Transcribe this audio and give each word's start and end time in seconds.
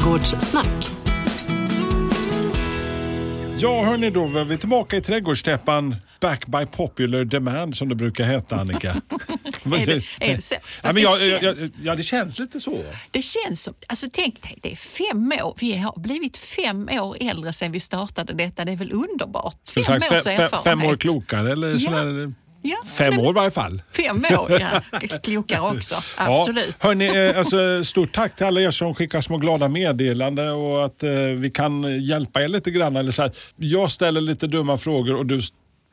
Trädgårdssnack. 0.00 0.86
Ja, 3.58 3.84
hörni, 3.84 4.10
då 4.10 4.26
var 4.26 4.44
vi 4.44 4.58
tillbaka 4.58 4.96
i 4.96 5.00
trädgårdstäppan. 5.00 5.96
Back 6.20 6.46
by 6.46 6.66
popular 6.66 7.24
demand 7.24 7.76
som 7.76 7.88
det 7.88 7.94
brukar 7.94 8.24
heta, 8.24 8.56
Annika. 8.56 8.90
Är 9.64 9.86
det, 9.86 10.02
är 10.20 10.36
det 10.36 10.42
så? 10.42 10.54
ja, 10.82 10.92
men 10.92 11.02
jag, 11.02 11.18
det, 11.18 11.26
jag, 11.26 11.40
känns, 11.40 11.58
jag, 11.60 11.70
ja, 11.82 11.94
det 11.94 12.02
känns 12.02 12.38
lite 12.38 12.60
så. 12.60 12.84
det 13.10 13.22
känns 13.22 13.62
som... 13.62 13.74
Alltså 13.86 14.06
tänk 14.12 14.42
dig, 14.42 14.58
det 14.62 14.72
är 14.72 14.76
fem 14.76 15.32
år. 15.42 15.54
Vi 15.60 15.76
har 15.76 16.00
blivit 16.00 16.36
fem 16.36 16.88
år 16.92 17.16
äldre 17.20 17.52
sedan 17.52 17.72
vi 17.72 17.80
startade 17.80 18.32
detta. 18.32 18.64
Det 18.64 18.72
är 18.72 18.76
väl 18.76 18.92
underbart? 18.92 19.68
Fem 19.74 19.84
sagt, 19.84 20.12
års 20.12 20.22
fem, 20.22 20.22
fem, 20.24 20.40
år 20.40 20.44
erfarenhet. 20.44 21.00
klokare 21.00 21.52
eller 21.52 21.72
Ja. 21.72 21.78
sådär. 21.78 22.32
Ja, 22.66 22.76
Fem 22.94 23.14
nej, 23.14 23.26
år 23.26 23.30
i 23.30 23.34
varje 23.34 23.50
fall. 23.50 23.82
Fem 23.92 24.24
år, 24.38 24.60
ja. 24.60 24.80
Klokare 25.22 25.60
också. 25.60 25.94
Absolut. 26.16 26.76
Ja, 26.80 26.88
hörni, 26.88 27.28
eh, 27.28 27.38
alltså, 27.38 27.84
stort 27.84 28.14
tack 28.14 28.36
till 28.36 28.46
alla 28.46 28.60
er 28.60 28.70
som 28.70 28.94
skickar 28.94 29.20
små 29.20 29.38
glada 29.38 29.68
meddelanden 29.68 30.50
och 30.50 30.84
att 30.84 31.02
eh, 31.02 31.10
vi 31.12 31.50
kan 31.50 32.04
hjälpa 32.04 32.42
er 32.42 32.48
lite 32.48 32.70
grann. 32.70 32.96
Eller 32.96 33.10
så 33.10 33.22
här. 33.22 33.32
Jag 33.56 33.90
ställer 33.90 34.20
lite 34.20 34.46
dumma 34.46 34.76
frågor 34.76 35.14
och 35.14 35.26
du 35.26 35.40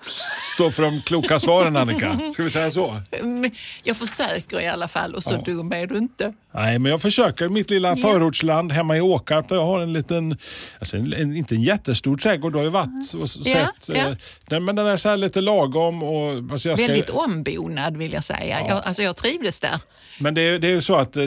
s- 0.08 0.54
står 0.56 0.70
för 0.70 0.84
de 0.84 1.02
kloka 1.02 1.40
svaren 1.40 1.78
Annika. 1.78 2.20
Ska 2.34 2.44
vi 2.44 2.50
säga 2.50 2.72
så? 2.72 3.02
Men 3.22 3.52
Jag 3.84 3.98
försöker 3.98 4.60
i 4.62 4.68
alla 4.68 4.88
fall 4.88 5.16
och 5.16 5.24
så 5.24 5.34
Ja. 5.34 5.42
dum 5.54 5.72
är 5.74 5.88
du 5.88 5.98
inte. 5.98 6.34
Nej, 6.54 6.80
men 6.80 6.92
jag 6.92 7.02
försöker. 7.02 7.50
Mitt 7.50 7.70
lilla 7.70 7.90
Ja. 7.90 7.96
förortsland 7.96 8.72
hemma 8.72 8.98
i 8.98 9.02
Åkarp 9.02 9.50
där 9.50 9.56
jag 9.56 9.66
har 9.66 9.82
en 9.82 9.94
liten, 9.94 10.38
alltså 10.80 10.98
en, 10.98 11.14
en, 11.14 11.36
inte 11.36 11.56
en 11.56 11.62
jättestor 11.62 12.18
trädgård, 12.18 12.52
du 12.54 12.58
har 12.58 12.64
ju 12.66 12.70
varit 12.72 13.14
och 13.18 13.24
s- 13.24 13.38
Ja, 13.44 13.54
sett. 13.54 13.96
ja. 13.98 14.08
eh, 14.10 14.16
Den, 14.46 14.66
men 14.66 14.76
den 14.76 14.88
är 14.88 14.98
så 14.98 15.10
här 15.10 15.18
lite 15.18 15.42
lagom. 15.42 16.04
Och, 16.04 16.52
alltså 16.52 16.70
jag 16.70 16.78
ska, 16.78 16.88
Väldigt 16.88 17.10
ombonad 17.10 17.98
vill 17.98 18.14
jag 18.14 18.24
säga. 18.24 18.60
Jag, 18.68 18.84
alltså 18.86 19.04
jag 19.04 19.16
trivdes 19.18 19.60
där. 19.60 19.80
Men 20.20 20.34
det, 20.34 20.42
är- 20.42 20.60
det 20.60 20.68
är 20.68 20.72
ju 20.72 20.82
så 20.82 20.96
att 20.96 21.18
eh, 21.18 21.24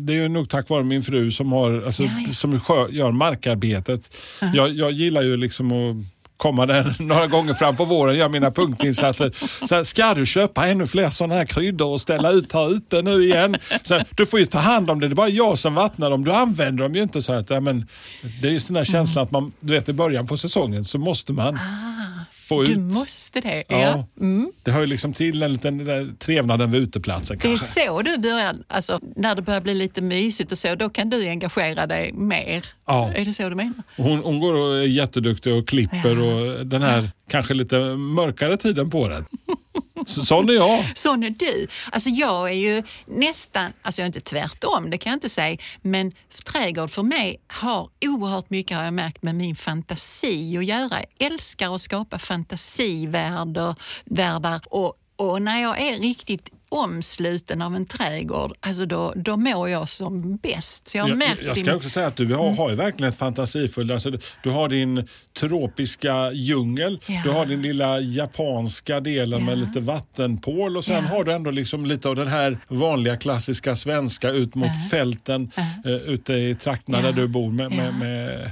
det 0.00 0.12
är 0.12 0.16
ju 0.16 0.28
nog 0.28 0.48
tack 0.48 0.68
vare 0.68 0.84
min 0.84 1.02
fru 1.02 1.30
som, 1.30 1.52
har, 1.52 1.82
alltså, 1.86 2.02
Ja, 2.02 2.10
ja. 2.26 2.32
som 2.32 2.60
skö, 2.60 2.88
gör 2.90 3.12
markarbetet. 3.12 4.16
Jag, 4.54 4.70
jag 4.70 4.92
gillar 4.92 5.22
ju 5.22 5.36
liksom 5.36 5.72
att 5.72 5.96
komma 6.36 6.66
där 6.66 6.94
några 7.02 7.26
gånger 7.26 7.54
fram 7.54 7.76
på 7.76 7.84
våren 7.84 8.10
och 8.10 8.16
göra 8.16 8.28
mina 8.28 8.50
punktinsatser. 8.50 9.32
Så 9.66 9.74
här, 9.74 9.84
ska 9.84 10.14
du 10.14 10.26
köpa 10.26 10.66
ännu 10.66 10.86
fler 10.86 11.10
sådana 11.10 11.34
här 11.34 11.44
kryddor 11.44 11.88
och 11.88 12.00
ställa 12.00 12.30
ut 12.30 12.52
här 12.52 12.72
ute 12.72 13.02
nu 13.02 13.24
igen? 13.24 13.56
Så 13.82 13.94
här, 13.94 14.06
du 14.16 14.26
får 14.26 14.40
ju 14.40 14.46
ta 14.46 14.58
hand 14.58 14.90
om 14.90 15.00
det, 15.00 15.08
det 15.08 15.12
är 15.12 15.14
bara 15.14 15.28
jag 15.28 15.58
som 15.58 15.74
vattnar 15.74 16.10
dem. 16.10 16.24
Du 16.24 16.32
använder 16.32 16.82
dem 16.82 16.94
ju 16.94 17.02
inte 17.02 17.22
så 17.22 17.32
att, 17.32 17.50
ja, 17.50 17.60
men, 17.60 17.88
det 18.42 18.48
är 18.48 18.52
just 18.52 18.66
den 18.66 18.74
där 18.74 18.84
känslan 18.84 19.24
att 19.24 19.30
man, 19.30 19.52
du 19.60 19.72
vet 19.72 19.88
i 19.88 19.92
början 19.92 20.26
på 20.26 20.36
säsongen 20.36 20.84
så 20.84 20.98
måste 20.98 21.32
man 21.32 21.54
ah 21.54 22.23
få 22.44 22.62
Du 22.62 22.72
ut. 22.72 22.78
måste 22.78 23.40
det. 23.40 23.64
Ja. 23.68 23.80
Ja. 23.80 24.06
Mm. 24.20 24.52
Det 24.62 24.70
hör 24.70 24.80
ju 24.80 24.86
liksom 24.86 25.12
till 25.12 25.42
en 25.42 25.52
liten 25.52 25.78
den 25.78 25.86
där 25.86 26.10
trevnaden 26.18 26.70
vid 26.70 26.82
uteplatsen 26.82 27.38
Det 27.38 27.44
är 27.44 27.48
kanske. 27.48 27.80
så 27.86 28.02
du 28.02 28.18
börjar, 28.18 28.56
alltså 28.68 29.00
när 29.16 29.34
det 29.34 29.42
börjar 29.42 29.60
bli 29.60 29.74
lite 29.74 30.02
mysigt 30.02 30.52
och 30.52 30.58
så, 30.58 30.74
då 30.74 30.88
kan 30.88 31.10
du 31.10 31.28
engagera 31.28 31.86
dig 31.86 32.12
mer. 32.12 32.64
Ja. 32.86 33.12
Är 33.14 33.24
det 33.24 33.32
så 33.32 33.48
du 33.48 33.54
menar? 33.54 33.74
Hon, 33.96 34.18
hon 34.18 34.40
går 34.40 34.54
och 34.54 34.76
är 34.76 34.82
jätteduktig 34.82 35.54
och 35.54 35.68
klipper 35.68 36.18
och 36.18 36.66
den 36.66 36.82
här 36.82 37.10
kanske 37.30 37.54
lite 37.54 37.78
mörkare 37.96 38.56
tiden 38.56 38.90
på 38.90 38.98
året. 39.00 39.24
Sån 40.06 40.48
är 40.48 40.52
jag. 40.52 40.84
Sån 40.98 41.22
är 41.22 41.30
du. 41.30 41.66
Alltså 41.92 42.08
jag 42.08 42.50
är 42.50 42.54
ju 42.54 42.82
nästan, 43.06 43.72
alltså 43.82 44.00
jag 44.00 44.04
är 44.04 44.06
inte 44.06 44.20
tvärtom, 44.20 44.90
det 44.90 44.98
kan 44.98 45.10
jag 45.10 45.16
inte 45.16 45.28
säga, 45.28 45.58
men 45.82 46.12
trädgård 46.44 46.90
för 46.90 47.02
mig 47.02 47.40
har 47.46 47.88
oerhört 48.06 48.50
mycket, 48.50 48.76
har 48.76 48.84
jag 48.84 48.94
märkt, 48.94 49.22
med 49.22 49.34
min 49.34 49.56
fantasi 49.56 50.58
att 50.58 50.64
göra. 50.64 51.00
Jag 51.18 51.32
älskar 51.32 51.74
att 51.74 51.80
skapa 51.80 52.18
fantasivärldar 52.18 54.60
och, 54.70 54.94
och 55.16 55.42
när 55.42 55.62
jag 55.62 55.80
är 55.80 55.98
riktigt 55.98 56.50
omsluten 56.68 57.62
av 57.62 57.74
en 57.76 57.86
trädgård, 57.86 58.52
alltså 58.60 58.86
då, 58.86 59.12
då 59.16 59.36
mår 59.36 59.68
jag 59.68 59.88
som 59.88 60.36
bäst. 60.36 60.88
Så 60.88 60.98
jag 60.98 61.04
har 61.04 61.10
Jag, 61.10 61.20
jag 61.46 61.58
ska 61.58 61.74
också 61.76 61.88
säga 61.88 62.06
att 62.06 62.16
du 62.16 62.34
har, 62.34 62.54
har 62.56 62.70
ju 62.70 62.76
verkligen 62.76 63.08
ett 63.12 63.18
fantasifullt... 63.18 63.90
Alltså, 63.92 64.10
du- 64.42 64.50
har 64.50 64.68
din 64.68 65.08
tropiska 65.40 66.32
djungel, 66.32 67.00
Ja. 67.06 67.20
du 67.24 67.30
har 67.30 67.46
din 67.46 67.62
lilla 67.62 68.00
japanska 68.00 69.00
delen 69.00 69.44
med 69.44 69.58
Ja. 69.58 69.64
lite 69.66 69.80
vattenpål 69.80 70.76
och 70.76 70.84
sen 70.84 71.04
Ja. 71.04 71.10
har 71.16 71.24
du 71.24 71.32
ändå 71.32 71.50
liksom 71.50 71.86
lite 71.86 72.08
av 72.08 72.16
den 72.16 72.28
här 72.28 72.58
vanliga 72.68 73.16
klassiska 73.16 73.76
svenska 73.76 74.30
ut 74.30 74.54
mot 74.54 74.90
fälten 74.90 75.50
eh, 75.84 75.92
ute 75.92 76.32
i 76.32 76.54
trakterna 76.54 77.00
där 77.02 77.12
du 77.12 77.28
bor. 77.28 77.50
Med, 77.50 77.72
med, 77.72 77.94
med, 77.94 78.50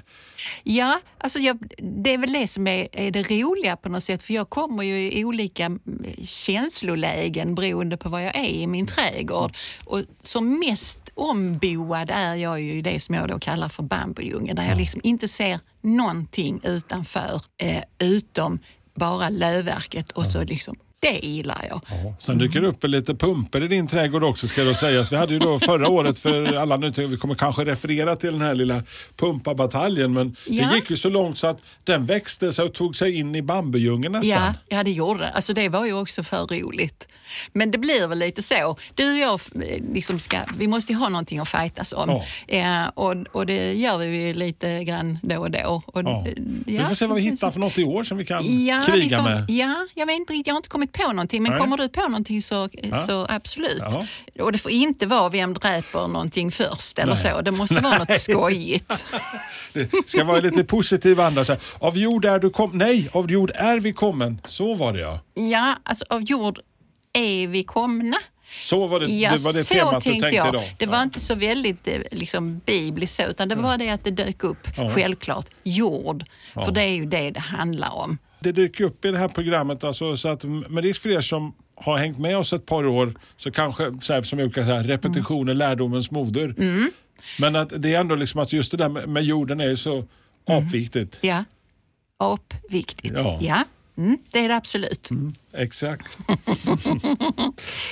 Ja, 0.62 1.00
alltså 1.18 1.38
jag, 1.38 1.58
det 1.78 2.14
är 2.14 2.18
väl 2.18 2.32
det 2.32 2.48
som 2.48 2.66
är, 2.66 2.88
är 2.92 3.10
det 3.10 3.22
roliga 3.22 3.76
på 3.76 3.88
något 3.88 4.04
sätt. 4.04 4.22
För 4.22 4.34
jag 4.34 4.50
kommer 4.50 4.82
ju 4.82 5.12
i 5.12 5.24
olika 5.24 5.64
mm, 5.64 5.80
känslolägen 6.24 7.54
beroende 7.54 7.96
på 7.96 8.08
vad 8.08 8.24
jag 8.24 8.36
är 8.36 8.48
i 8.48 8.66
min 8.66 8.86
trädgård. 8.86 9.56
Och 9.84 10.02
som 10.22 10.58
mest 10.58 11.10
omboad 11.14 12.10
är 12.10 12.34
jag 12.34 12.60
ju 12.60 12.72
i 12.72 12.82
det 12.82 13.00
som 13.00 13.14
jag 13.14 13.28
då 13.28 13.38
kallar 13.38 13.68
för 13.68 13.82
bambudjungeln. 13.82 14.56
Där 14.56 14.68
jag 14.68 14.78
liksom 14.78 15.00
inte 15.04 15.28
ser 15.28 15.60
någonting 15.80 16.60
utanför 16.64 17.42
eh, 17.58 17.82
utom 17.98 18.58
bara 18.94 19.28
lövverket 19.28 20.10
och 20.10 20.26
så 20.26 20.44
liksom, 20.44 20.76
det 21.02 21.18
gillar 21.26 21.64
jag. 21.68 21.80
Sen 22.18 22.38
dyker 22.38 22.60
det 22.60 22.66
upp 22.66 22.84
lite 22.84 23.14
pumper 23.14 23.62
i 23.62 23.68
din 23.68 23.86
trädgård 23.88 24.24
också 24.24 24.48
ska 24.48 24.64
då 24.64 24.74
sägas. 24.74 25.12
Vi 25.12 25.16
hade 25.16 25.32
ju 25.32 25.38
då 25.38 25.58
förra 25.66 25.88
året 25.88 26.18
för 26.18 26.52
alla 26.52 26.76
nu, 26.76 26.90
vi 26.96 27.16
kommer 27.16 27.34
kanske 27.34 27.64
referera 27.64 28.16
till 28.16 28.32
den 28.32 28.40
här 28.40 28.54
lilla 28.54 28.82
pumpabataljen 29.16 30.12
men 30.12 30.36
Ja. 30.46 30.68
det 30.68 30.74
gick 30.74 30.90
ju 30.90 30.96
så 30.96 31.08
långt 31.08 31.38
så 31.38 31.46
att 31.46 31.58
den 31.84 32.06
växte 32.06 32.52
sig 32.52 32.64
och 32.64 32.72
tog 32.74 32.96
sig 32.96 33.14
in 33.18 33.34
i 33.34 33.42
bambudjungeln 33.42 34.12
nästan. 34.12 34.30
Ja, 34.30 34.54
ja, 34.68 34.84
det 34.84 34.90
gjorde 34.90 35.20
det. 35.20 35.30
Alltså 35.30 35.54
det 35.54 35.68
var 35.68 35.86
ju 35.86 35.92
också 35.92 36.22
för 36.22 36.46
roligt. 36.46 37.08
Men 37.52 37.70
det 37.70 37.78
blir 37.78 38.06
väl 38.06 38.18
lite 38.18 38.42
så. 38.42 38.76
Du 38.94 39.12
och 39.12 39.18
jag, 39.18 39.40
eh, 39.54 39.82
liksom 39.94 40.18
ska, 40.18 40.38
vi 40.58 40.68
måste 40.68 40.92
ju 40.92 40.98
ha 40.98 41.08
någonting 41.08 41.38
att 41.38 41.48
fightas 41.48 41.92
om. 41.92 42.20
Eh, 42.48 42.86
och, 42.94 43.14
och 43.32 43.46
det 43.46 43.72
gör 43.72 43.98
vi 43.98 44.06
ju 44.26 44.34
lite 44.34 44.84
grann 44.84 45.18
då 45.22 45.38
och 45.38 45.50
då. 45.50 45.82
Och, 45.86 46.02
Ja. 46.02 46.26
eh, 46.26 46.32
Vi 46.66 46.78
får 46.88 46.94
se 46.94 47.06
vad 47.06 47.16
vi 47.16 47.22
hittar 47.22 47.50
för 47.50 47.60
något 47.60 47.78
i 47.78 47.84
år 47.84 48.04
som 48.04 48.18
vi 48.18 48.24
kan 48.24 48.64
Ja, 48.66 48.84
vi 48.86 48.92
kriga 48.92 49.18
får, 49.18 49.24
med. 49.30 49.44
ja, 49.50 49.86
jag 49.94 50.06
vet 50.06 50.16
inte 50.16 50.32
riktigt, 50.32 50.46
jag 50.46 50.54
har 50.54 50.58
inte 50.58 50.68
kommit 50.68 50.91
på 50.92 51.08
någonting. 51.08 51.42
Men 51.42 51.52
Nej. 51.52 51.60
kommer 51.60 51.76
du 51.76 51.88
på 51.88 52.02
någonting 52.02 52.42
så, 52.42 52.68
Ja. 52.72 53.06
så 53.06 53.26
absolut. 53.28 53.82
Ja. 53.82 54.06
Och 54.44 54.52
det 54.52 54.58
får 54.58 54.70
inte 54.70 55.06
vara 55.06 55.28
vem 55.28 55.54
dräper 55.54 56.08
någonting 56.08 56.50
först 56.52 56.98
eller 56.98 57.14
Nej. 57.14 57.32
så. 57.32 57.40
Det 57.42 57.50
måste 57.52 57.74
vara 57.74 57.98
något 57.98 58.20
skojigt. 58.20 59.04
Det 59.72 59.90
ska 60.06 60.24
vara 60.24 60.40
lite 60.40 60.64
positiv 60.64 61.20
anda. 61.20 61.44
Så 61.44 61.52
här, 61.52 61.60
av 61.78 61.96
jord 61.98 62.24
är 62.24 62.38
du 62.38 62.50
kom 62.50 62.70
Nej, 62.74 63.08
av 63.12 63.30
jord 63.30 63.50
är 63.54 63.78
vi 63.80 63.92
kommen. 63.92 64.40
Så 64.48 64.74
var 64.74 64.92
det 64.92 65.00
ja. 65.00 65.20
Ja, 65.34 65.74
alltså 65.82 66.04
av 66.10 66.22
jord 66.22 66.58
är 67.12 67.46
vi 67.46 67.64
komna. 67.64 68.16
Så 68.60 68.86
var 68.86 69.00
det, 69.00 69.06
Ja, 69.06 69.32
det, 69.32 69.38
var 69.44 69.52
det 69.52 69.64
så 69.64 69.74
temat 69.74 69.94
du 69.94 70.00
tänkte 70.10 70.10
tänkte 70.30 70.36
jag. 70.36 70.48
idag. 70.48 70.74
Det 70.78 70.86
var 70.86 70.96
Ja. 70.96 71.02
inte 71.02 71.20
så 71.20 71.34
väldigt 71.34 71.88
eh, 71.88 72.00
liksom, 72.10 72.58
bibliskt 72.66 73.16
så, 73.16 73.22
utan 73.22 73.48
det 73.48 73.54
var 73.54 73.78
det 73.78 73.88
att 73.88 74.04
det 74.04 74.10
dök 74.10 74.44
upp, 74.44 74.68
Ja. 74.76 74.90
självklart, 74.90 75.46
jord. 75.62 76.24
För 76.54 76.72
det 76.72 76.82
är 76.82 76.94
ju 76.94 77.06
det 77.06 77.30
det 77.30 77.40
handlar 77.40 77.94
om. 77.94 78.18
Det 78.42 78.52
dyker 78.52 78.84
upp 78.84 79.04
i 79.04 79.10
det 79.10 79.18
här 79.18 79.28
programmet, 79.28 79.84
alltså, 79.84 80.16
så 80.16 80.28
att 80.28 80.44
med 80.44 80.84
risk 80.84 81.02
för 81.02 81.10
er 81.10 81.20
som 81.20 81.54
har 81.74 81.98
hängt 81.98 82.18
med 82.18 82.38
oss 82.38 82.52
ett 82.52 82.66
par 82.66 82.86
år, 82.86 83.14
så 83.36 83.50
kanske, 83.50 83.92
så 84.00 84.12
här, 84.12 84.22
som 84.22 84.38
jag 84.38 84.48
brukar 84.48 84.64
säga, 84.64 84.82
repetition 84.82 85.48
är 85.48 85.54
lärdomens 85.54 86.10
moder. 86.10 86.54
Mm. 86.58 86.90
Men 87.38 87.56
att 87.56 87.72
det 87.82 87.94
är 87.94 88.00
ändå 88.00 88.14
liksom 88.14 88.40
att 88.40 88.52
just 88.52 88.70
det 88.70 88.76
där 88.76 88.88
med, 88.88 89.08
med 89.08 89.24
jorden 89.24 89.60
är 89.60 89.68
ju 89.68 89.76
så 89.76 90.04
apviktigt. 90.46 91.18
Ja, 91.20 91.44
apviktigt. 92.18 93.14
Ja. 93.16 93.38
Ja, 93.40 93.64
mm, 93.96 94.18
det 94.30 94.38
är 94.38 94.48
det 94.48 94.56
absolut. 94.56 95.08
Exakt. 95.52 96.18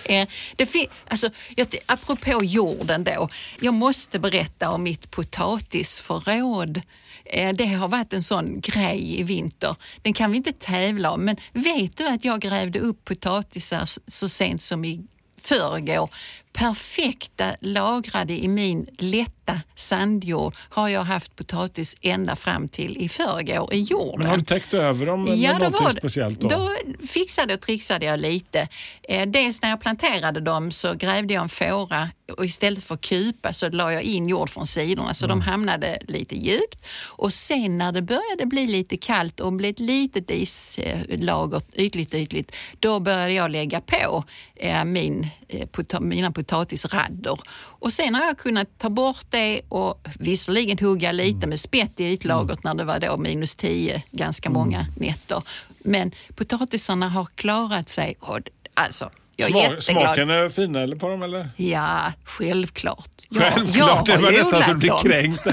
Eh, 0.05 0.29
det 0.57 0.67
fin- 0.67 0.89
alltså, 1.09 1.31
jag, 1.57 1.77
apropå 1.87 2.45
jorden 2.45 3.05
då. 3.05 3.29
Jag 3.61 3.75
måste 3.75 4.19
berätta 4.19 4.71
om 4.71 4.83
mitt 4.83 5.11
potatisförråd. 5.11 6.81
Eh, 7.25 7.53
det 7.55 7.67
har 7.67 7.89
varit 7.89 8.13
en 8.13 8.23
sån 8.23 8.61
grej 8.61 9.21
i 9.21 9.23
vinter. 9.23 9.77
Den 10.03 10.13
kan 10.13 10.31
vi 10.31 10.37
inte 10.37 10.53
tävla 10.53 11.11
om, 11.11 11.25
men 11.25 11.37
vet 11.53 11.97
du 11.97 12.07
att 12.07 12.25
jag 12.25 12.41
grävde 12.41 12.79
upp 12.79 13.05
potatisar 13.05 13.89
så 14.07 14.29
sent 14.29 14.63
som 14.63 14.85
i 14.85 15.01
förrgår? 15.43 16.11
Perfekta 16.53 17.57
lagrade 17.61 18.33
i 18.45 18.49
min 18.49 18.87
lätta 18.99 19.61
sandjord 19.75 20.55
har 20.59 20.89
jag 20.89 21.05
haft 21.05 21.37
potatis 21.37 21.97
ända 22.01 22.37
fram 22.37 22.69
till 22.69 22.97
i 22.97 23.09
förrgår 23.09 23.75
i 23.75 23.81
jorden. 23.83 24.19
Men 24.19 24.27
har 24.27 24.37
du 24.37 24.43
täckt 24.45 24.75
över 24.75 25.07
dem 25.07 25.25
med 25.25 25.37
Ja, 25.39 25.53
då 25.53 25.59
någonting 25.59 25.85
var 25.85 25.93
det- 25.93 25.99
speciellt? 26.01 26.41
Då? 26.41 26.49
Då 26.49 26.71
fixade 27.09 27.55
och 27.55 27.61
trixade 27.61 28.07
jag 28.07 28.21
lite. 28.21 28.69
Eh, 29.03 29.29
dels 29.29 29.63
när 29.63 29.71
jag 29.71 29.81
planterade 29.81 30.41
dem 30.41 30.71
så 30.71 30.95
grävde 30.95 31.35
jag 31.35 31.43
en 31.43 31.49
fåra 31.49 32.11
och 32.39 32.45
istället 32.45 32.85
för 32.85 32.97
kupa 32.97 33.53
så 33.53 33.69
la 33.69 33.93
jag 33.93 34.03
in 34.03 34.29
jord 34.29 34.51
från 34.51 34.67
sidorna 34.67 35.15
så 35.15 35.25
Mm. 35.25 35.39
de 35.39 35.45
hamnade 35.45 35.99
lite 36.09 36.37
djupt. 36.39 36.83
Och 37.07 37.33
sen 37.33 37.79
när 37.79 37.93
det 37.93 38.03
började 38.03 38.47
bli 38.47 38.67
lite 38.67 38.97
kallt 38.97 39.41
och 39.41 39.53
blev 39.53 39.71
ett 39.71 39.81
litet 39.81 40.31
islager, 40.31 41.63
ytligt, 41.73 42.15
ytligt, 42.15 42.57
då 42.81 43.01
började 43.01 43.33
jag 43.33 43.51
lägga 43.51 43.81
på 43.81 44.25
eh, 44.57 44.85
min, 44.85 45.27
eh, 45.49 46.01
mina 46.01 46.33
potatisradder. 46.45 47.39
Och 47.81 47.93
sen 47.93 48.15
har 48.15 48.25
jag 48.25 48.39
kunnat 48.39 48.79
ta 48.79 48.91
bort 48.91 49.25
det 49.31 49.61
och 49.69 50.09
visserligen 50.19 50.79
hugga 50.79 51.13
lite 51.13 51.37
Mm. 51.37 51.49
med 51.51 51.61
spett 51.61 52.01
i 52.01 52.05
ytlagret 52.05 52.65
när 52.65 52.75
det 52.75 52.85
var 52.85 52.99
då 53.01 53.17
minus 53.17 53.55
10 53.55 54.03
ganska 54.11 54.51
många 54.51 54.87
nätter. 54.97 55.43
Men 55.79 56.11
potatisarna 56.37 57.09
har 57.09 57.27
klarat 57.35 57.89
sig 57.89 58.17
och 58.21 58.39
alltså 58.75 59.11
Jag 59.37 59.51
är 59.51 59.55
jätteglad. 59.57 59.83
smaken 59.83 60.31
är 60.31 60.49
fin 60.49 60.77
eller 60.77 60.97
på 60.97 61.09
dem 61.09 61.23
eller? 61.23 61.51
Ja, 61.57 62.13
självklart. 62.25 63.11
Självklart, 63.31 64.07
det 64.07 64.13
jag 64.13 64.19
har 64.19 64.25
var 64.25 64.33
nästan 64.33 64.63
så 64.63 64.73
du 64.73 64.87
dem. 64.89 64.99
kränkt. 65.03 65.45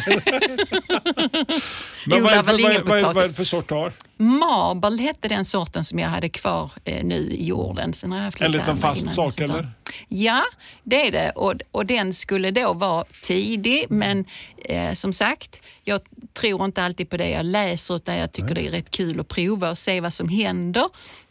Men 2.06 2.24
vad 2.24 2.34
är, 2.34 3.28
det 3.28 3.34
för 3.34 3.44
sort 3.44 3.70
du 3.70 3.76
har? 3.76 3.92
Marble 4.18 5.02
hette 5.02 5.28
den 5.28 5.46
sorten 5.46 5.84
som 5.84 6.00
jag 6.00 6.10
hade 6.10 6.30
kvar 6.30 6.72
eh, 6.86 7.06
nu 7.06 7.16
i 7.16 7.46
jorden. 7.46 7.94
Sen 7.94 8.12
har 8.12 8.18
jag 8.18 8.26
haft 8.26 8.42
En 8.42 8.52
lite 8.52 8.64
liten 8.64 8.78
fast 8.78 9.14
sak, 9.14 9.34
och 9.34 9.42
eller? 9.42 9.70
Ja, 10.08 10.44
det 10.84 11.08
är 11.08 11.12
det. 11.12 11.32
Och, 11.32 11.54
och 11.72 11.86
den 11.86 12.14
skulle 12.14 12.52
då 12.52 12.74
vara 12.74 13.06
tidig, 13.24 13.86
men 13.90 14.26
eh, 14.58 14.94
som 14.94 15.14
sagt, 15.14 15.62
jag 15.84 16.02
tror 16.34 16.66
inte 16.66 16.84
alltid 16.84 17.10
på 17.10 17.18
det 17.18 17.30
jag 17.30 17.46
läser 17.46 17.96
utan 17.96 18.18
jag 18.18 18.32
tycker 18.32 18.56
det 18.56 18.68
är 18.68 18.72
rätt 18.72 18.92
kul 18.92 19.20
att 19.20 19.28
prova 19.28 19.70
och 19.70 19.78
se 19.78 20.02
vad 20.02 20.14
som 20.14 20.30
händer. 20.30 20.86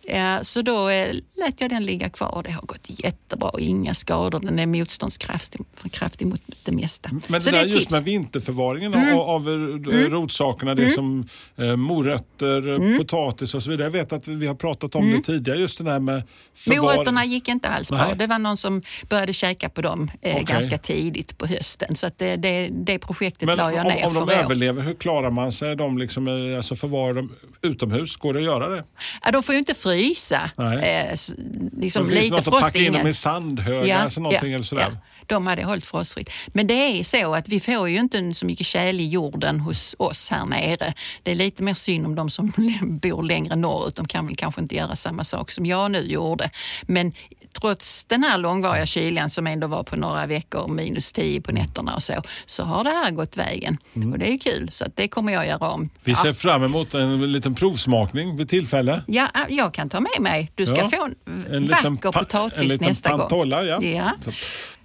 Eh, 0.08 0.42
så 0.42 0.62
då 0.62 0.88
eh, 0.88 1.16
lät 1.36 1.60
jag 1.60 1.70
den 1.70 1.84
ligga 1.84 2.10
kvar 2.10 2.34
och 2.34 2.42
det 2.42 2.50
har 2.50 2.62
gått 2.62 2.86
jättebra. 2.86 3.50
Inga 3.58 3.94
skador, 3.94 4.40
den 4.40 4.58
är 4.58 4.66
motståndskraftig 4.66 5.60
kraftig 5.90 6.26
mot 6.26 6.40
det 6.64 6.72
mesta. 6.72 7.10
Men 7.26 7.42
så 7.42 7.50
det 7.50 7.56
där 7.56 7.62
är 7.62 7.68
ett 7.68 7.72
just 7.72 7.80
tips. 7.80 7.92
Mm. 7.92 8.04
med 8.04 8.12
vinterförvaringen 8.12 8.94
av, 8.94 9.20
av 9.20 9.48
eh, 9.48 10.10
rotsakerna, 10.10 10.74
det 10.74 10.90
som 10.90 11.28
eh, 11.56 11.76
morötter, 11.76 12.75
Mm. 12.76 12.98
potatis 12.98 13.54
och 13.54 13.62
så 13.62 13.70
vidare. 13.70 13.86
Jag 13.86 13.92
vet 13.92 14.12
att 14.12 14.28
vi 14.28 14.46
har 14.46 14.54
pratat 14.54 14.94
om 14.94 15.10
det 15.10 15.18
tidigare, 15.22 15.58
just 15.58 15.84
det 15.84 15.90
här 15.90 16.00
med. 16.00 16.22
Morötterna 16.66 17.24
gick 17.24 17.48
inte 17.48 17.68
alls 17.68 17.88
bra. 17.88 17.98
Nej. 17.98 18.16
Det 18.16 18.26
var 18.26 18.38
någon 18.38 18.56
som 18.56 18.82
började 19.08 19.32
käka 19.32 19.68
på 19.68 19.82
dem 19.82 20.10
eh, 20.22 20.32
Okej. 20.32 20.44
ganska 20.44 20.78
tidigt 20.78 21.38
på 21.38 21.46
hösten. 21.46 21.96
Så 21.96 22.06
att 22.06 22.18
det, 22.18 22.36
det, 22.36 22.68
det 22.72 22.98
projektet 22.98 23.46
Men 23.46 23.56
la 23.56 23.72
jag 23.72 23.86
om, 23.86 23.92
ner 23.92 24.06
om 24.06 24.14
de 24.14 24.28
för 24.28 24.34
år. 24.36 24.40
överlever, 24.40 24.82
hur 24.82 24.94
klarar 24.94 25.30
man 25.30 25.52
sig? 25.52 25.76
De 25.76 25.98
liksom, 25.98 26.28
eh, 26.28 26.56
alltså 26.56 26.76
förvarar 26.76 27.14
dem 27.14 27.32
utomhus? 27.62 28.16
Går 28.16 28.34
det 28.34 28.38
att 28.38 28.44
göra 28.44 28.68
det? 28.68 28.84
Ja, 29.24 29.30
de 29.30 29.42
får 29.42 29.52
ju 29.54 29.58
inte 29.58 29.74
frysa. 29.74 30.50
Nej. 30.56 30.78
Eh, 30.78 31.10
liksom 31.10 31.32
Men 31.72 31.80
finns 31.80 32.08
det 32.08 32.14
lite 32.14 32.30
något 32.34 32.46
att 32.46 32.60
packa 32.60 32.78
in 32.78 32.92
dem 32.92 33.06
i 33.06 33.12
sandhögar 33.12 34.02
alltså 34.04 34.20
någonting 34.20 34.52
eller 34.52 34.64
sådär? 34.64 34.86
ja, 34.90 34.98
de 35.26 35.46
hade 35.46 35.64
hållit 35.64 35.86
frostfritt. 35.86 36.30
Men 36.46 36.66
det 36.66 36.74
är 36.74 37.04
så 37.04 37.34
att 37.34 37.48
vi 37.48 37.60
får 37.60 37.88
ju 37.88 37.98
inte 37.98 38.34
så 38.34 38.46
mycket 38.46 38.66
tjäle 38.66 39.02
i 39.02 39.08
jorden 39.08 39.60
hos 39.60 39.94
oss 39.98 40.30
här 40.30 40.46
nere. 40.46 40.94
Det 41.22 41.30
är 41.30 41.34
lite 41.34 41.62
mer 41.62 41.74
synd 41.74 42.06
om 42.06 42.14
de 42.14 42.30
som 42.30 42.52
bor 42.82 43.22
längre 43.22 43.56
norrut. 43.56 43.96
De 43.96 44.08
kan 44.08 44.26
väl 44.26 44.36
kanske 44.36 44.60
inte 44.60 44.74
göra 44.74 44.96
samma 44.96 45.24
sak 45.24 45.50
som 45.50 45.66
jag 45.66 45.90
nu 45.90 46.00
gjorde. 46.00 46.50
Men 46.82 47.12
trots 47.60 48.04
den 48.04 48.24
här 48.24 48.38
långvariga 48.38 48.86
kylan 48.86 49.30
som 49.30 49.46
ändå 49.46 49.66
var 49.66 49.82
på 49.82 49.96
några 49.96 50.26
veckor, 50.26 50.68
minus 50.68 51.12
10 51.12 51.40
på 51.40 51.52
nätterna 51.52 51.94
och 51.94 52.02
så, 52.02 52.22
så 52.46 52.62
har 52.64 52.84
det 52.84 52.90
här 52.90 53.10
gått 53.10 53.36
vägen. 53.36 53.78
Och 54.12 54.18
det 54.18 54.32
är 54.32 54.38
kul, 54.38 54.68
så 54.70 54.84
att 54.84 54.96
det 54.96 55.08
kommer 55.08 55.32
jag 55.32 55.46
göra 55.46 55.68
om. 55.70 55.80
Mm. 55.80 55.90
Vi 56.04 56.12
Ja. 56.12 56.22
ser 56.22 56.32
fram 56.32 56.62
emot 56.64 56.94
en 56.94 57.32
liten 57.32 57.54
provsmakning 57.54 58.36
vid 58.36 58.48
tillfälle. 58.48 59.02
Ja, 59.06 59.28
jag 59.48 59.74
kan 59.74 59.88
ta 59.88 60.00
med 60.00 60.20
mig. 60.20 60.52
Du 60.54 60.66
ska 60.66 60.76
Ja. 60.76 60.88
få 60.88 61.04
en, 61.26 61.46
En 61.54 61.66
vacker 61.66 62.12
potatis 62.12 62.58
en 62.58 62.68
liten 62.68 62.88
nästa 62.88 63.18
pantolla, 63.18 63.56
gång. 63.64 63.68
ja. 63.84 64.12
Ja. 64.26 64.32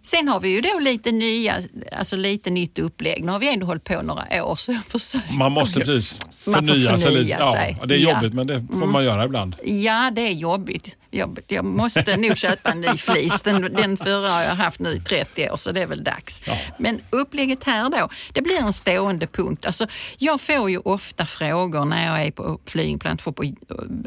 Sen 0.04 0.28
har 0.28 0.40
vi 0.40 0.50
ju 0.50 0.62
då 0.62 0.80
lite 0.80 1.12
nya, 1.12 1.56
alltså 1.98 2.16
lite 2.16 2.50
nytt 2.50 2.80
upplägg. 2.80 3.24
Nu 3.26 3.32
har 3.32 3.40
vi 3.40 3.54
ändå 3.54 3.66
hållit 3.66 3.84
på 3.84 4.02
några 4.02 4.44
år 4.46 4.56
så 4.56 4.72
jag 4.72 4.84
försöker. 4.86 5.34
Man 5.34 5.52
måste 5.52 5.80
precis 5.80 6.20
Man 6.46 6.68
får 6.68 6.74
förnya, 6.74 6.98
sig 6.98 7.12
lite. 7.12 7.22
förnya 7.38 7.52
sig. 7.52 7.78
Ja, 7.80 7.86
det 7.86 7.96
är 7.96 8.00
Ja. 8.00 8.12
jobbigt 8.14 8.34
men 8.34 8.48
det 8.48 8.66
får 8.80 8.86
man 8.86 9.04
göra 9.04 9.26
ibland. 9.26 9.56
Ja, 9.64 10.12
det 10.16 10.22
är 10.22 10.32
jobbigt. 10.34 10.98
Jag, 11.10 11.40
jag 11.48 11.66
måste 11.66 12.18
nog 12.18 12.38
köpa 12.38 12.72
en 12.72 12.82
ny 12.82 12.88
flis. 12.98 13.42
Den, 13.42 13.62
den 13.62 13.98
förra 13.98 14.30
har 14.32 14.42
jag 14.42 14.56
haft 14.56 14.80
nu 14.80 14.90
i 14.90 15.00
30 15.00 15.50
år 15.50 15.58
så 15.58 15.72
det 15.72 15.82
är 15.82 15.86
väl 15.88 16.04
dags. 16.04 16.42
Men 16.78 17.00
upplägget 17.10 17.64
här 17.64 17.90
då, 17.90 18.10
det 18.34 18.42
blir 18.42 18.60
en 18.62 18.74
stående 18.74 19.28
punkt. 19.28 19.66
Alltså, 19.66 19.88
jag 20.18 20.42
får 20.42 20.70
ju 20.70 20.78
ofta 20.78 21.26
frågor 21.26 21.86
när 21.86 22.06
jag 22.08 22.26
är 22.28 22.32
på 22.32 22.60
flygplan, 22.66 23.18
på, 23.18 23.34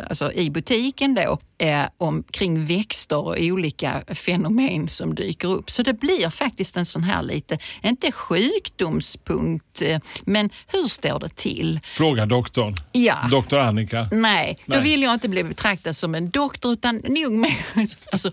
alltså 0.09 0.33
i 0.33 0.51
butiken 0.51 1.15
då, 1.15 1.39
eh, 1.67 1.83
om, 1.99 2.25
kring 2.31 2.67
växter 2.67 3.17
och 3.19 3.37
olika 3.41 4.03
fenomen 4.15 4.89
som 4.89 5.15
dyker 5.15 5.49
upp. 5.49 5.71
Så 5.71 5.83
det 5.83 5.93
blir 5.93 6.31
faktiskt 6.31 6.77
en 6.77 6.87
sån 6.87 7.03
här 7.05 7.23
lite, 7.23 7.59
inte 7.83 8.13
sjukdomspunkt, 8.13 9.83
eh, 9.83 10.01
men 10.25 10.51
hur 10.67 10.89
står 10.89 11.21
det 11.21 11.29
till? 11.37 11.81
Fråga 11.85 12.24
doktorn. 12.27 12.75
Ja. 12.93 13.17
Doktor 13.31 13.59
Annika. 13.59 14.09
Nej, 14.13 14.59
då 14.67 14.75
Nej. 14.75 14.83
vill 14.83 15.03
jag 15.03 15.15
inte 15.15 15.29
bli 15.29 15.45
betraktad 15.45 15.97
som 15.97 16.15
en 16.15 16.31
doktor 16.31 16.73
utan 16.73 16.97
nog 17.05 17.33
mer 17.33 17.57
alltså, 18.13 18.31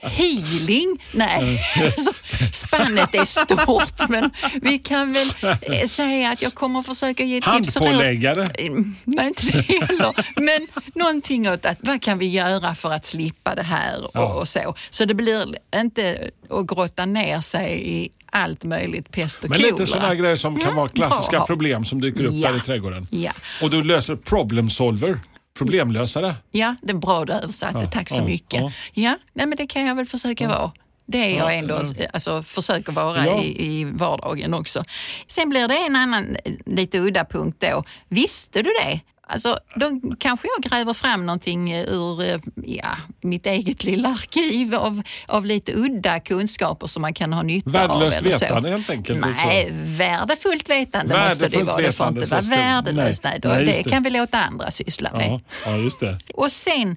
healing. 0.00 0.98
Nej, 1.12 1.60
alltså, 1.84 2.12
spannet 2.52 3.14
är 3.14 3.24
stort 3.24 4.08
men 4.08 4.30
vi 4.62 4.78
kan 4.78 5.12
väl 5.12 5.28
eh, 5.42 5.86
säga 5.88 6.30
att 6.30 6.42
jag 6.42 6.54
kommer 6.54 6.82
försöka 6.82 7.24
ge 7.24 7.40
tips 7.40 7.76
och. 7.76 7.84
Handpåläggare. 7.86 8.44
Mm, 8.58 8.94
Nej, 9.04 9.26
inte 9.26 9.46
det 9.46 9.86
heller. 9.86 10.40
Men 10.40 10.68
någonting 10.94 11.48
åt 11.50 11.66
att 11.66 11.78
vad 11.80 12.02
kan 12.02 12.18
vi 12.18 12.26
göra 12.28 12.74
för 12.74 12.92
att 12.92 13.06
slippa 13.06 13.54
det 13.54 13.62
här 13.62 14.04
och, 14.04 14.10
Ja. 14.14 14.34
och 14.34 14.48
så. 14.48 14.74
Så 14.90 15.04
det 15.04 15.14
blir 15.14 15.54
inte 15.76 16.30
att 16.50 16.66
grotta 16.66 17.06
ner 17.06 17.40
sig 17.40 17.88
i 17.88 18.10
allt 18.32 18.64
möjligt 18.64 19.10
pest 19.10 19.44
och 19.44 19.50
Men 19.50 19.58
kolera. 19.58 19.72
lite 19.76 19.86
sådana 19.86 20.14
grejer 20.14 20.36
som 20.36 20.54
kan 20.56 20.62
Mm, 20.62 20.76
vara 20.76 20.86
bra 20.86 20.94
klassiska 21.08 21.38
ha. 21.38 21.46
problem 21.46 21.84
som 21.84 22.00
dyker 22.00 22.24
upp 22.24 22.32
Ja. 22.34 22.50
där 22.50 22.56
i 22.58 22.60
trädgården. 22.60 23.06
Ja. 23.10 23.32
Och 23.62 23.70
du 23.70 23.82
löser 23.84 24.16
problem 24.16 24.70
solver, 24.70 25.18
problemlösare. 25.58 26.34
Ja, 26.50 26.74
det 26.82 26.92
är 26.92 26.96
bra 26.96 27.24
du 27.24 27.32
översatte. 27.32 27.78
Ja, 27.78 27.86
Tack 27.86 28.08
så 28.10 28.16
ja, 28.20 28.24
mycket. 28.24 28.60
ja. 28.60 28.72
Ja, 28.92 29.18
nej, 29.32 29.46
men 29.46 29.56
det 29.58 29.66
kan 29.66 29.86
jag 29.86 29.94
väl 29.94 30.06
försöka 30.06 30.48
vara. 30.48 30.72
Det 31.06 31.18
är 31.18 31.38
jag 31.38 31.58
ändå, 31.58 31.82
alltså 32.12 32.42
försöker 32.42 32.92
vara 32.92 33.26
Ja. 33.26 33.42
i, 33.42 33.80
i 33.80 33.84
vardagen 33.84 34.54
också. 34.54 34.82
Sen 35.26 35.48
blir 35.48 35.68
det 35.68 35.76
en 35.76 35.96
annan 35.96 36.36
eh, 36.44 36.52
lite 36.66 36.98
udda 36.98 37.24
punkt 37.24 37.56
då. 37.60 37.84
Visste 38.08 38.62
du 38.62 38.70
det? 38.84 39.00
Alltså, 39.26 39.58
då 39.76 40.00
kanske 40.18 40.48
jag 40.56 40.70
gräver 40.72 40.94
fram 40.94 41.26
någonting 41.26 41.70
eh, 41.70 41.84
ur 41.88 42.22
eh, 42.22 42.40
ja, 42.64 42.96
mitt 43.20 43.46
eget 43.46 43.84
lilla 43.84 44.08
arkiv 44.08 44.74
av, 44.74 45.02
av 45.26 45.46
lite 45.46 45.72
udda 45.74 46.20
kunskaper 46.20 46.86
som 46.86 47.02
man 47.02 47.14
kan 47.14 47.32
ha 47.32 47.42
nytta 47.42 47.68
av. 47.68 47.72
Värdelöst 47.72 48.20
eller 48.20 48.30
så. 48.32 48.38
vetande 48.44 48.70
helt 48.70 48.90
enkelt. 48.90 49.20
Nej, 49.20 49.68
värdefullt 49.72 50.70
vetande 50.70 51.18
måste 51.18 51.34
det 51.34 51.56
Värdefullt 51.56 51.68
vara. 51.68 51.82
Det 51.86 51.92
får 51.92 52.08
inte 52.08 52.26
vara 52.30 52.40
värdelöst. 52.40 53.24
nej, 53.24 53.32
Nej, 53.32 53.40
då, 53.40 53.48
nej, 53.48 53.82
det 53.84 53.90
kan 53.90 54.02
vi 54.02 54.10
låta 54.10 54.38
andra 54.38 54.70
syssla 54.70 55.12
med. 55.12 55.40
Ja, 55.64 55.76
just 55.76 56.00
det. 56.00 56.18
Och 56.34 56.52
sen 56.52 56.96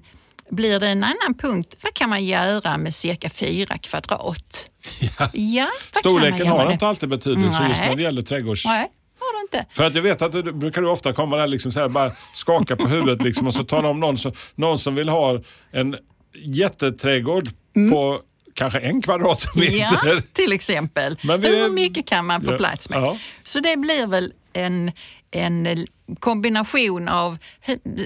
blir 0.50 0.80
det 0.80 0.88
en 0.88 1.04
annan 1.04 1.34
punkt. 1.38 1.76
Vad 1.82 1.94
kan 1.94 2.10
man 2.10 2.24
göra 2.24 2.78
med 2.78 2.94
cirka 2.94 3.30
fyra 3.30 3.78
kvadrat? 3.78 4.70
Ja. 5.18 5.30
Ja, 5.32 5.68
Storleken 5.98 6.46
har 6.46 6.72
inte 6.72 6.86
alltid 6.86 7.08
betydelse 7.08 7.66
just 7.68 7.80
när 7.80 7.96
det 7.96 8.02
gäller 8.02 8.22
trädgårds... 8.22 8.64
Nej, 8.64 8.90
har 9.26 9.38
det 9.38 9.58
inte. 9.58 9.74
För 9.74 9.84
att 9.84 9.94
jag 9.94 10.02
vet 10.02 10.22
att 10.22 10.32
du 10.32 10.52
brukar 10.52 10.82
du 10.82 10.88
ofta 10.88 11.12
komma 11.12 11.36
där 11.36 11.46
liksom 11.46 11.72
så 11.72 11.80
här, 11.80 11.88
bara 11.88 12.10
skaka 12.32 12.76
på 12.76 12.86
huvudet 12.88 13.22
liksom, 13.22 13.46
och 13.46 13.54
så 13.54 13.64
tala 13.64 13.88
om 13.88 14.00
någon 14.00 14.18
som, 14.18 14.32
någon 14.54 14.78
som 14.78 14.94
vill 14.94 15.08
ha 15.08 15.40
en 15.72 15.96
jätteträdgård 16.60 17.48
på 17.90 18.20
kanske 18.54 18.78
en 18.78 19.02
kvadratmeter. 19.02 19.76
Mm. 20.02 20.16
Ja, 20.16 20.20
till 20.32 20.52
exempel. 20.52 21.18
Men 21.22 21.40
vi- 21.40 21.62
Hur 21.62 21.70
mycket 21.70 22.06
kan 22.06 22.26
man 22.26 22.42
få 22.42 22.52
Ja, 22.52 22.56
plats 22.58 22.90
med? 22.90 22.98
ja. 22.98 23.16
Så 23.44 23.60
det 23.60 23.76
blir 23.76 24.06
väl 24.06 24.32
en, 24.52 24.92
en 25.30 25.86
kombination 26.18 27.08
av 27.08 27.38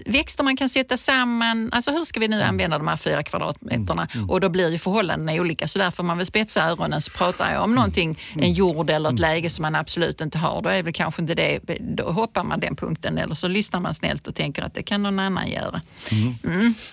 växter 0.07 0.45
man 0.45 0.57
kan 0.57 0.69
sätta 0.69 0.97
samman. 0.97 1.69
Alltså 1.73 1.90
hur 1.90 2.04
ska 2.04 2.21
vi 2.21 2.26
Mm. 2.26 2.38
nu 2.38 2.45
använda 2.45 2.78
de 2.78 2.88
här 2.88 2.97
fyra 2.97 3.23
kvadratmeterna? 3.23 4.09
Och 4.28 4.40
då 4.40 4.49
blir 4.49 4.71
ju 4.71 4.78
förhållandena 4.78 5.40
olika. 5.40 5.69
Så 5.69 5.78
där 5.78 5.90
får 5.90 6.04
man 6.04 6.16
väl 6.16 6.26
spetsa 6.26 6.71
öronen 6.71 7.00
så 7.00 7.11
pratar 7.11 7.45
jag 7.45 7.54
Mm. 7.57 7.64
om 7.64 7.75
någonting, 7.75 8.19
en 8.37 8.52
jord 8.52 8.90
eller 8.90 9.12
ett 9.12 9.19
läge 9.19 9.50
som 9.50 9.62
man 9.62 9.75
absolut 9.75 10.21
inte 10.21 10.38
har. 10.38 10.62
Då 10.62 10.69
är 10.69 10.83
väl 10.83 10.92
kanske 10.92 11.23
inte 11.23 11.35
det, 11.35 11.59
då 11.97 12.11
hoppar 12.11 12.45
man 12.45 12.61
den 12.61 12.76
punkten 12.76 13.19
eller 13.19 13.35
så 13.35 13.49
lyssnar 13.49 13.80
man 13.80 13.95
snällt 13.95 14.26
och 14.26 14.35
tänker 14.35 14.62
att 14.62 14.75
det 14.75 14.83
kan 14.83 15.02
någon 15.02 15.19
annan 15.19 15.50
göra. 15.50 15.80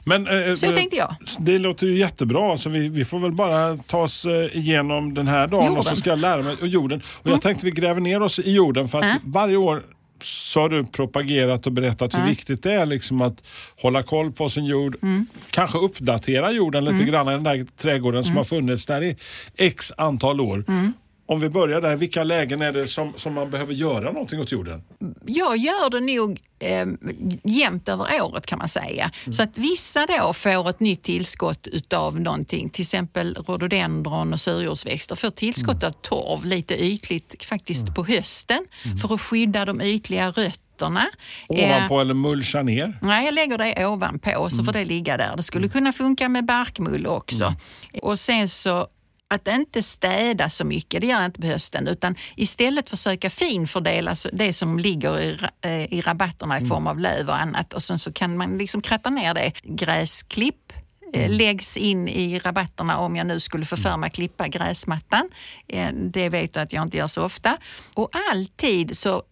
Men, 0.03 0.27
eh, 0.27 0.53
Så 0.53 0.71
tänkte 0.75 0.95
jag. 0.95 1.15
Det 1.39 1.57
låter 1.57 1.87
ju 1.87 1.97
jättebra. 1.97 2.57
Så 2.57 2.69
vi, 2.69 2.89
vi 2.89 3.05
får 3.05 3.19
väl 3.19 3.31
bara 3.31 3.77
ta 3.77 3.97
oss 3.97 4.25
eh, 4.25 4.57
igenom 4.57 5.13
den 5.13 5.27
här 5.27 5.47
dagen 5.47 5.77
och 5.77 5.83
så 5.83 5.89
Jorden. 5.89 5.95
ska 5.95 6.09
jag 6.09 6.19
lära 6.19 6.41
mig 6.43 6.55
och 6.61 6.67
jorden. 6.67 7.01
Och 7.23 7.31
jag 7.31 7.41
tänkte 7.41 7.65
vi 7.65 7.71
gräver 7.71 8.01
ner 8.01 8.21
oss 8.21 8.39
i 8.39 8.51
jorden 8.51 8.87
för 8.87 8.99
att 8.99 9.05
Ja. 9.05 9.13
varje 9.23 9.57
år 9.57 9.83
så 10.21 10.59
har 10.59 10.69
du 10.69 10.85
propagerat 10.85 11.65
och 11.65 11.71
berättat 11.71 12.15
hur 12.15 12.27
viktigt 12.27 12.63
det 12.63 12.73
är 12.73 12.85
liksom 12.85 13.21
att 13.21 13.43
hålla 13.81 14.03
koll 14.03 14.31
på 14.31 14.49
sin 14.49 14.65
jord. 14.65 14.95
Kanske 15.49 15.77
uppdatera 15.77 16.51
jorden 16.51 16.85
lite 16.85 17.03
grann 17.03 17.27
i 17.27 17.31
den 17.31 17.43
där 17.43 17.65
trädgården 17.77 18.23
som 18.23 18.37
har 18.37 18.43
funnits 18.43 18.85
där 18.85 19.03
i 19.03 19.15
x 19.57 19.91
antal 19.97 20.41
år. 20.41 20.63
Om 21.29 21.39
vi 21.39 21.49
börjar 21.49 21.81
där, 21.81 21.95
vilka 21.95 22.23
lägen 22.23 22.61
är 22.61 22.71
det 22.71 22.87
som, 22.87 23.13
som 23.17 23.33
man 23.33 23.49
behöver 23.49 23.73
göra 23.73 24.11
någonting 24.11 24.39
åt 24.39 24.51
jorden? 24.51 24.83
Jag 25.25 25.57
gör 25.57 25.89
det 25.89 25.99
nog 25.99 26.39
eh, 26.59 26.85
jämnt 27.43 27.89
över 27.89 28.21
året 28.21 28.45
kan 28.45 28.59
man 28.59 28.67
säga. 28.67 29.11
Så 29.31 29.43
att 29.43 29.57
vissa 29.57 30.05
då 30.05 30.33
får 30.33 30.69
ett 30.69 30.79
nytt 30.79 31.03
tillskott 31.03 31.67
utav 31.67 32.19
någonting, 32.19 32.69
till 32.69 32.81
exempel 32.81 33.35
rhododendron 33.47 34.33
och 34.33 34.39
surjordsväxter 34.39 35.15
får 35.15 35.29
tillskott 35.29 35.83
av 35.83 35.91
torv 35.91 36.45
lite 36.45 36.85
ytligt 36.85 37.43
faktiskt 37.43 37.95
på 37.95 38.05
hösten 38.05 38.65
för 39.01 39.13
att 39.13 39.21
skydda 39.21 39.65
de 39.65 39.81
ytliga 39.81 40.31
rötterna. 40.31 41.07
Eh, 41.49 41.65
Ovanpå 41.65 41.99
eller 41.99 42.13
mulcha 42.13 42.63
ner? 42.63 42.99
Nej, 43.01 43.25
jag 43.25 43.33
lägger 43.33 43.57
det 43.57 43.85
ovanpå 43.85 44.49
så 44.49 44.63
får 44.63 44.73
det 44.73 44.85
ligga 44.85 45.17
där. 45.17 45.37
Det 45.37 45.43
skulle 45.43 45.67
kunna 45.67 45.93
funka 45.93 46.29
med 46.29 46.45
barkmull 46.45 47.07
också. 47.07 47.53
Och 48.01 48.19
sen 48.19 48.49
så 48.49 48.87
att 49.29 49.47
inte 49.47 49.83
städa 49.83 50.49
så 50.49 50.65
mycket, 50.65 51.01
det 51.01 51.07
gör 51.07 51.17
jag 51.17 51.25
inte 51.25 51.41
på 51.41 51.47
hösten, 51.47 51.87
utan 51.87 52.15
istället 52.35 52.89
försöka 52.89 53.29
finfördela 53.29 54.15
det 54.33 54.53
som 54.53 54.79
ligger 54.79 55.19
i, 55.19 55.37
eh, 55.61 55.93
i 55.93 56.01
rabatterna 56.01 56.59
i 56.59 56.65
form 56.65 56.87
av 56.87 56.99
löv 56.99 57.27
och 57.29 57.39
annat 57.39 57.73
och 57.73 57.83
sen 57.83 57.99
så 57.99 58.13
kan 58.13 58.37
man 58.37 58.57
liksom 58.57 58.81
kratta 58.81 59.09
ner 59.09 59.33
det. 59.33 59.51
Gräsklipp 59.63 60.73
eh, 61.13 61.29
läggs 61.31 61.77
in 61.77 62.07
i 62.07 62.39
rabatterna 62.39 62.97
om 62.97 63.15
jag 63.15 63.27
nu 63.27 63.39
skulle 63.39 63.65
få 63.65 63.77
för 63.77 63.97
mig 63.97 64.07
att 64.07 64.13
klippa 64.13 64.47
gräsmattan. 64.47 65.29
Eh, 65.67 65.89
Det 65.93 66.29
vet 66.29 66.53
du 66.53 66.59
att 66.59 66.73
jag 66.73 66.83
inte 66.83 66.97
gör 66.97 67.07
så 67.07 67.23
ofta. 67.23 67.57
Och 67.93 68.09
alltid 68.31 68.97
så 68.97 69.23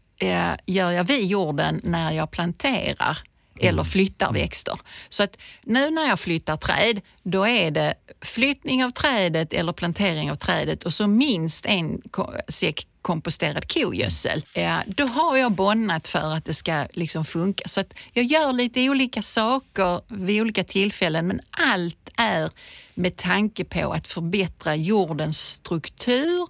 gör 0.65 0.91
jag 0.91 1.03
vid 1.03 1.25
jorden 1.25 1.81
när 1.83 2.11
jag 2.11 2.31
planterar 2.31 3.17
eller 3.59 3.83
flyttar 3.83 4.33
växter. 4.33 4.79
Så 5.09 5.23
att 5.23 5.37
nu 5.63 5.89
när 5.91 6.07
jag 6.07 6.19
flyttar 6.19 6.57
träd, 6.57 7.01
då 7.23 7.47
är 7.47 7.71
det 7.71 7.93
flyttning 8.21 8.85
av 8.85 8.91
trädet 8.91 9.53
eller 9.53 9.73
plantering 9.73 10.31
av 10.31 10.35
trädet 10.35 10.83
och 10.83 10.93
så 10.93 11.07
minst 11.07 11.65
en 11.65 12.01
säck 12.47 12.87
komposterad 13.01 13.73
kogödsel. 13.73 14.45
Ja, 14.53 14.81
då 14.87 15.05
har 15.05 15.37
jag 15.37 15.51
bonnat 15.51 16.07
för 16.07 16.33
att 16.33 16.45
det 16.45 16.53
ska 16.53 16.87
liksom 16.93 17.25
funka. 17.25 17.67
Så 17.67 17.81
att 17.81 17.93
jag 18.13 18.25
gör 18.25 18.53
lite 18.53 18.89
olika 18.89 19.21
saker 19.21 20.01
vid 20.07 20.41
olika 20.41 20.63
tillfällen 20.63 21.27
men 21.27 21.41
allt 21.49 22.09
är 22.17 22.49
med 22.93 23.15
tanke 23.15 23.63
på 23.63 23.93
att 23.93 24.07
förbättra 24.07 24.75
jordens 24.75 25.39
struktur 25.39 26.47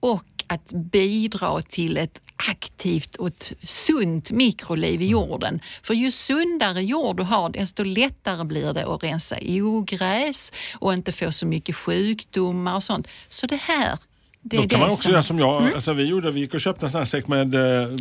och 0.00 0.24
att 0.46 0.68
bidra 0.72 1.62
till 1.62 1.96
ett 1.96 2.20
aktivt 2.50 3.16
och 3.16 3.26
ett 3.26 3.52
sunt 3.60 4.30
mikroliv 4.30 5.02
i 5.02 5.06
jorden. 5.06 5.60
För 5.82 5.94
ju 5.94 6.10
sundare 6.10 6.82
jord 6.82 7.16
du 7.16 7.22
har, 7.22 7.50
desto 7.50 7.82
lättare 7.84 8.44
blir 8.44 8.72
det 8.72 8.86
att 8.86 9.02
rensa 9.02 9.36
ogräs 9.62 10.52
och 10.78 10.92
inte 10.94 11.12
få 11.12 11.32
så 11.32 11.46
mycket 11.46 11.76
sjukdomar 11.76 12.76
och 12.76 12.82
sånt. 12.82 13.08
Så 13.28 13.46
det 13.46 13.56
här, 13.56 13.98
det 14.42 14.56
Då 14.56 14.68
kan 14.68 14.80
man 14.80 14.88
också 14.88 15.02
som... 15.02 15.12
göra 15.12 15.22
som 15.22 15.38
jag. 15.38 15.72
Alltså, 15.74 15.92
vi 15.92 16.04
gjorde. 16.04 16.30
Vi 16.30 16.40
gick 16.40 16.54
och 16.54 16.60
köpte 16.60 16.86
en 16.86 16.92
sån 16.92 16.98
här 16.98 17.04
säck 17.04 17.28
med 17.28 17.54
eh, 17.54 17.96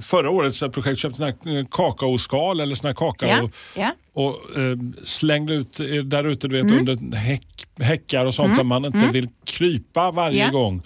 förra 0.00 0.30
årets 0.30 0.60
projekt. 0.60 1.00
Köpte 1.00 1.16
sån 1.16 1.26
här 1.26 1.58
eh, 1.58 1.66
kakaoskal 1.70 2.60
eller 2.60 2.74
sån 2.74 2.86
här 2.86 2.94
kakao. 2.94 3.28
Ja, 3.28 3.48
ja. 3.76 3.94
Och 4.12 4.58
eh, 4.58 4.76
slängde 5.04 5.54
ut 5.54 5.80
eh, 5.80 5.86
där 5.86 6.24
ute 6.24 6.48
du 6.48 6.56
vet, 6.62 6.72
Mm. 6.72 6.78
under 6.78 7.16
häck, 7.16 7.66
häckar 7.78 8.26
och 8.26 8.34
sånt 8.34 8.56
där 8.56 8.64
man 8.64 8.84
inte 8.84 9.08
vill 9.12 9.28
krypa 9.44 10.10
varje 10.10 10.44
ja, 10.44 10.50
gång. 10.50 10.82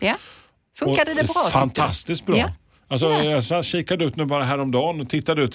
Ja. 0.81 0.87
Funkade 0.87 1.11
Och 1.11 1.17
det 1.17 1.23
bra? 1.25 1.49
Fantastiskt 1.51 2.27
bra. 2.27 2.37
Ja. 2.37 2.51
Alltså, 2.89 3.11
jag 3.55 3.65
kikade 3.65 4.05
ut 4.05 4.17
nu 4.17 4.25
bara 4.25 4.45
häromdagen 4.45 5.01
och 5.01 5.09
tittade 5.09 5.43
ut. 5.43 5.55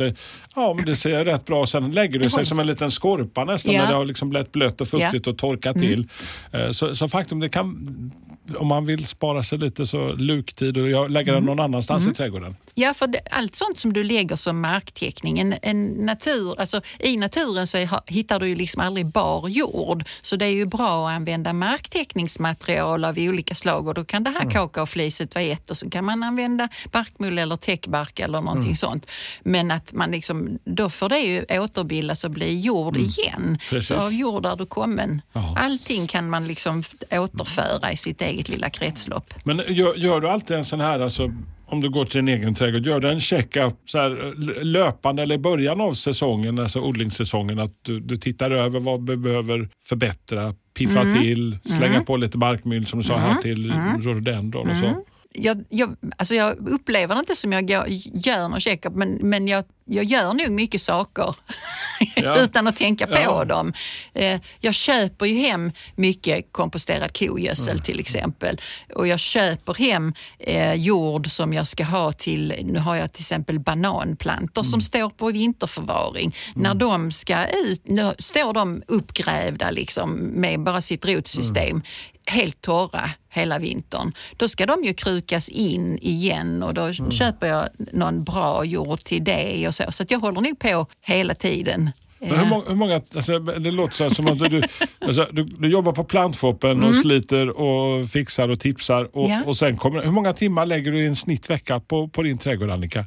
Ja, 0.56 0.74
men 0.74 0.86
det 0.86 0.96
ser 0.96 1.26
rätt 1.26 1.46
bra 1.46 1.68
Sen 1.68 1.92
lägger 1.92 2.20
det 2.20 2.30
sig 2.30 2.46
som 2.46 2.60
en 2.60 2.68
liten 2.68 2.92
skorpa 2.92 3.44
nästan 3.46 3.74
Ja. 3.74 3.82
när 3.82 3.90
det 3.90 3.96
har 3.96 4.06
liksom 4.06 4.30
blivit 4.30 4.52
blött 4.52 4.82
och 4.82 4.88
fuktigt 4.88 5.28
och 5.28 5.38
torkat 5.38 5.78
till. 5.80 6.08
Eh, 6.52 6.72
Så, 6.72 6.96
så 6.96 7.08
faktum, 7.10 7.40
det 7.40 7.50
kan, 7.50 8.12
om 8.56 8.68
man 8.68 8.86
vill 8.86 9.08
spara 9.08 9.44
sig 9.44 9.58
lite 9.58 9.86
så 9.86 10.14
luktid 10.14 10.78
och 10.78 10.90
jag 10.90 11.12
lägger 11.12 11.34
den 11.34 11.46
någon 11.46 11.60
annanstans 11.60 12.08
i 12.08 12.14
trädgården. 12.14 12.56
Ja, 12.76 12.94
för 12.94 13.08
det, 13.08 13.20
allt 13.32 13.56
sånt 13.56 13.80
som 13.80 13.94
du 13.94 14.04
lägger 14.04 14.36
som 14.36 14.62
marktäckning, 14.62 15.40
en, 15.40 15.56
en 15.62 15.88
natur, 15.88 16.60
alltså, 16.60 16.82
i 17.00 17.18
naturen 17.18 17.68
så 17.68 17.78
är, 17.78 18.12
hittar 18.12 18.40
du 18.40 18.48
ju 18.48 18.56
liksom 18.56 18.82
aldrig 18.82 19.06
bar 19.06 19.48
jord. 19.48 20.04
Så 20.22 20.36
det 20.36 20.46
är 20.46 20.54
ju 20.54 20.66
bra 20.66 21.08
att 21.08 21.16
använda 21.16 21.54
marktäckningsmaterial 21.54 23.06
av 23.06 23.18
olika 23.18 23.56
slag 23.56 23.88
och 23.88 23.94
då 23.94 24.06
kan 24.06 24.24
det 24.24 24.30
här 24.30 24.52
kakaofliset 24.52 25.36
vara 25.36 25.46
ett 25.46 25.72
och 25.72 25.78
så 25.78 25.90
kan 25.90 26.06
man 26.06 26.24
använda 26.24 26.70
barkmull 26.92 27.40
eller 27.40 27.56
täckbark 27.58 28.20
eller 28.20 28.42
någonting 28.42 28.76
sånt. 28.76 29.10
Men 29.44 29.72
att 29.72 29.94
man 29.94 30.12
liksom, 30.12 30.60
då 30.64 30.90
får 30.90 31.10
det 31.10 31.20
ju 31.20 31.46
återbildas 31.50 32.24
och 32.24 32.32
bli 32.32 32.60
jord 32.60 32.98
igen. 32.98 33.58
Precis. 33.70 33.88
Så 33.88 33.96
av 33.96 34.14
jord 34.14 34.46
är 34.46 34.56
du 34.56 34.66
kommen. 34.66 35.22
Ja. 35.34 35.56
Allting 35.58 36.08
kan 36.08 36.30
man 36.30 36.48
liksom 36.48 36.84
återföra 37.12 37.92
i 37.92 37.98
sitt 37.98 38.22
eget 38.22 38.39
lilla 38.48 38.70
kretslopp. 38.70 39.34
Men 39.44 39.58
gör, 39.68 39.96
gör 39.96 40.22
du 40.22 40.30
alltid 40.30 40.58
en 40.58 40.66
sån 40.66 40.80
här, 40.82 41.00
alltså, 41.00 41.32
om 41.66 41.82
du 41.82 41.90
går 41.90 42.06
till 42.06 42.26
din 42.26 42.28
egen 42.40 42.54
trädgård, 42.54 42.86
gör 42.86 43.00
du 43.00 43.10
en 43.10 43.20
check-up 43.20 43.74
så 43.86 43.98
här, 43.98 44.34
löpande 44.64 45.24
eller 45.24 45.36
i 45.36 45.38
början 45.38 45.82
av 45.82 45.94
säsongen, 45.94 46.60
alltså 46.60 46.80
odlingssäsongen, 46.82 47.60
att 47.60 47.74
du, 47.82 48.00
du 48.00 48.18
tittar 48.18 48.52
över 48.52 48.80
vad 48.80 49.06
du 49.06 49.18
behöver 49.18 49.70
förbättra, 49.86 50.54
piffa 50.78 51.02
Mm. 51.02 51.20
till, 51.20 51.58
slänga 51.78 52.02
på 52.02 52.18
lite 52.18 52.38
barkmyll 52.38 52.86
som 52.88 53.00
du 53.00 53.06
sa 53.06 53.18
här 53.18 53.42
till 53.42 53.74
rhododendron 54.02 54.70
och 54.70 54.76
Mm. 54.76 54.94
så. 54.94 55.02
Jag, 55.34 55.64
jag, 55.70 55.96
alltså 56.18 56.36
jag 56.36 56.70
upplever 56.70 57.16
det 57.16 57.20
inte 57.20 57.36
som 57.36 57.52
jag 57.52 57.68
går, 57.68 57.86
gör 58.14 58.48
någon 58.50 58.60
checkup, 58.60 58.94
men, 58.96 59.10
men 59.22 59.48
jag, 59.48 59.64
jag 59.86 60.04
gör 60.06 60.34
nog 60.34 60.50
mycket 60.52 60.82
saker 60.82 61.36
Ja. 62.16 62.38
utan 62.40 62.68
att 62.68 62.76
tänka 62.76 63.08
på 63.08 63.14
Ja. 63.14 63.46
dem. 63.46 63.74
Eh, 64.14 64.40
jag 64.60 64.74
köper 64.74 65.26
ju 65.26 65.36
hem 65.36 65.72
mycket 65.96 66.46
komposterad 66.52 67.18
kogödsel 67.20 67.70
Mm. 67.70 67.84
till 67.84 68.00
exempel. 68.00 68.62
Och 68.96 69.08
jag 69.08 69.20
köper 69.20 69.74
hem 69.74 70.14
eh, 70.40 70.74
jord 70.74 71.28
som 71.28 71.54
jag 71.54 71.68
ska 71.68 71.84
ha 71.84 72.12
till, 72.12 72.54
nu 72.64 72.80
har 72.80 72.96
jag 72.96 73.14
till 73.14 73.22
exempel 73.24 73.60
bananplantor 73.60 74.62
Mm. 74.62 74.72
som 74.72 74.82
står 74.82 75.10
på 75.10 75.32
vinterförvaring. 75.32 76.36
När 76.56 76.74
de 76.74 77.12
ska 77.12 77.46
ut, 77.48 77.82
nu 77.88 78.14
står 78.18 78.54
de 78.54 78.84
uppgrävda 78.88 79.72
liksom 79.72 80.12
med 80.16 80.60
bara 80.64 80.82
sitt 80.82 81.06
rotsystem 81.06 81.70
Mm. 81.70 81.82
Helt 82.30 82.62
torra 82.62 83.10
hela 83.30 83.60
vintern. 83.60 84.14
Då 84.38 84.48
ska 84.48 84.66
de 84.66 84.84
ju 84.84 84.94
krukas 84.94 85.50
in 85.50 85.98
igen 86.02 86.64
och 86.64 86.74
då 86.74 86.82
Mm. 86.82 87.12
köper 87.12 87.48
jag 87.48 87.68
någon 87.94 88.24
bra 88.24 88.66
jord 88.66 89.00
till 89.00 89.24
det 89.24 89.68
och 89.68 89.76
så. 89.76 89.84
Så 89.92 90.04
jag 90.08 90.20
håller 90.20 90.42
nog 90.42 90.60
på 90.60 90.86
hela 91.02 91.36
tiden. 91.36 91.92
Men 92.22 92.40
hur, 92.40 92.46
många, 92.46 92.64
hur 92.68 92.76
många, 92.76 92.96
alltså, 93.16 93.40
det 93.40 93.72
låter 93.72 93.96
så 93.96 94.10
som 94.10 94.28
att 94.28 94.40
du, 94.40 94.64
alltså, 95.00 95.28
du, 95.32 95.44
du 95.44 95.70
jobbar 95.70 95.92
på 95.92 96.04
plantfoppen 96.04 96.84
och 96.84 96.96
sliter 96.96 97.50
och 97.60 98.10
fixar 98.10 98.50
och 98.50 98.60
tipsar. 98.60 99.10
Och, 99.18 99.26
Mm. 99.26 99.38
Ja. 99.40 99.46
och 99.48 99.58
sen 99.58 99.78
kommer, 99.78 100.04
hur 100.04 100.12
många 100.12 100.34
timmar 100.34 100.66
lägger 100.66 100.92
du 100.92 101.04
i 101.04 101.08
en 101.08 101.16
snittvecka 101.16 101.80
på, 101.80 102.08
på 102.08 102.24
din 102.24 102.38
trädgård 102.38 102.70
Annika? 102.70 103.06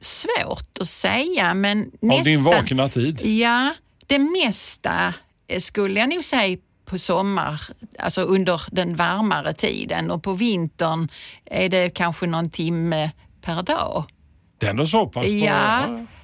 Svårt 0.00 0.78
att 0.80 0.88
säga 0.88 1.54
men 1.54 1.80
Av 1.82 1.86
nästan... 2.00 2.24
din 2.24 2.44
vakna 2.44 2.88
tid? 2.88 3.26
Ja, 3.26 3.74
det 4.06 4.18
mesta 4.18 5.14
eh, 5.48 5.60
skulle 5.60 6.00
jag 6.00 6.08
nog 6.08 6.24
säga 6.24 6.58
på 6.88 6.98
sommar, 6.98 7.60
alltså 7.98 8.20
under 8.22 8.62
den 8.70 8.96
varmare 8.96 9.52
tiden 9.52 10.10
och 10.10 10.22
på 10.22 10.32
vintern 10.32 11.08
är 11.44 11.68
det 11.68 11.90
kanske 11.90 12.26
någon 12.26 12.50
timme 12.50 13.10
per 13.42 13.62
dag. 13.62 14.04
Det 14.58 14.66
är 14.66 14.70
ändå 14.70 14.86
så 14.86 15.06
pass? 15.06 15.26
På, 15.26 15.32
Ja, 15.32 15.80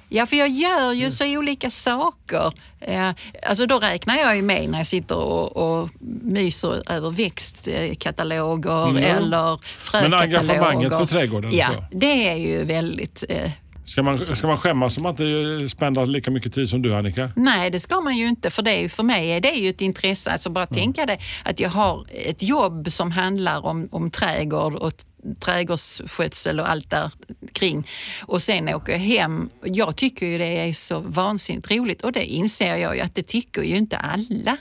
ja, 0.09 0.25
för 0.25 0.35
jag 0.35 0.49
gör 0.49 0.91
ju 0.93 1.11
så 1.11 1.25
olika 1.37 1.69
saker. 1.69 2.53
Eh, 2.79 3.09
Alltså 3.43 3.65
då 3.65 3.79
räknar 3.79 4.17
jag 4.17 4.35
ju 4.35 4.41
med 4.41 4.69
när 4.69 4.77
jag 4.77 4.87
sitter 4.87 5.15
och, 5.17 5.57
och 5.57 5.89
myser 6.21 6.91
över 6.91 7.09
växtkataloger 7.11 8.89
Mm. 8.89 9.03
eller 9.03 9.57
frökataloger. 9.57 10.09
Men 10.09 10.43
engagemanget 10.43 10.91
för 10.97 11.05
trädgården, 11.05 11.51
Ja, 11.53 11.67
så. 11.67 11.83
det 11.91 12.29
är 12.29 12.35
ju 12.35 12.63
väldigt... 12.63 13.23
Eh, 13.29 13.51
Ska 13.85 14.03
man, 14.03 14.21
ska 14.21 14.47
man 14.47 14.57
skämmas 14.57 14.97
om 14.97 15.03
man 15.03 15.11
inte 15.11 15.69
spendar 15.69 16.05
lika 16.05 16.31
mycket 16.31 16.53
tid 16.53 16.69
som 16.69 16.81
du 16.81 16.95
Annika? 16.95 17.29
Nej, 17.35 17.71
det 17.71 17.79
ska 17.79 18.01
man 18.01 18.17
ju 18.17 18.27
inte. 18.27 18.49
För 18.49 18.61
det 18.61 18.71
är 18.71 18.81
ju, 18.81 18.89
för 18.89 19.03
mig 19.03 19.29
är 19.29 19.41
det 19.41 19.51
ju 19.51 19.69
ett 19.69 19.81
intresse. 19.81 20.31
Alltså 20.31 20.49
bara 20.49 20.65
tänka 20.65 21.05
det 21.05 21.17
att 21.43 21.59
jag 21.59 21.69
har 21.69 22.05
ett 22.09 22.43
jobb 22.43 22.91
som 22.91 23.11
handlar 23.11 23.65
om, 23.65 23.87
om 23.91 24.11
trädgård 24.11 24.73
och 24.75 24.93
trädgårdsskötsel 25.39 26.59
och 26.59 26.69
allt 26.69 26.89
där 26.89 27.11
kring. 27.53 27.87
Och 28.21 28.41
sen 28.41 28.75
åker 28.75 28.93
jag 28.93 28.99
hem. 28.99 29.49
Jag 29.63 29.95
tycker 29.95 30.25
ju 30.25 30.37
det 30.37 30.45
är 30.69 30.73
så 30.73 30.99
vansinnigt 30.99 31.71
roligt 31.71 32.01
och 32.01 32.11
det 32.11 32.25
inser 32.25 32.75
jag 32.75 32.95
ju 32.95 33.01
att 33.01 33.15
det 33.15 33.23
tycker 33.23 33.61
ju 33.61 33.77
inte 33.77 33.97
alla. 33.97 34.57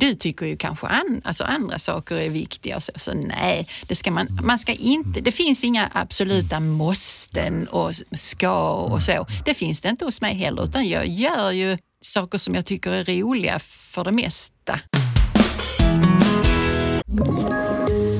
Du 0.00 0.14
tycker 0.14 0.46
ju 0.46 0.56
kanske 0.56 0.86
an, 0.86 1.20
alltså 1.24 1.44
andra 1.44 1.78
saker 1.78 2.16
är 2.16 2.30
viktiga. 2.30 2.80
Så, 2.80 2.92
så 2.96 3.12
nej, 3.14 3.68
det, 3.86 3.94
ska 3.94 4.10
man, 4.10 4.40
man 4.42 4.58
ska 4.58 4.72
inte, 4.72 5.20
det 5.20 5.32
finns 5.32 5.64
inga 5.64 5.90
absoluta 5.94 6.60
måsten 6.60 7.68
och 7.68 7.94
ska 8.12 8.70
och 8.70 9.02
så. 9.02 9.26
Det 9.44 9.54
finns 9.54 9.80
det 9.80 9.88
inte 9.88 10.04
hos 10.04 10.20
mig 10.20 10.34
heller, 10.34 10.64
utan 10.64 10.88
jag 10.88 11.06
gör 11.06 11.50
ju 11.50 11.78
saker 12.00 12.38
som 12.38 12.54
jag 12.54 12.66
tycker 12.66 12.90
är 12.90 13.04
roliga 13.04 13.58
för 13.58 14.04
det 14.04 14.12
mesta. 14.12 14.80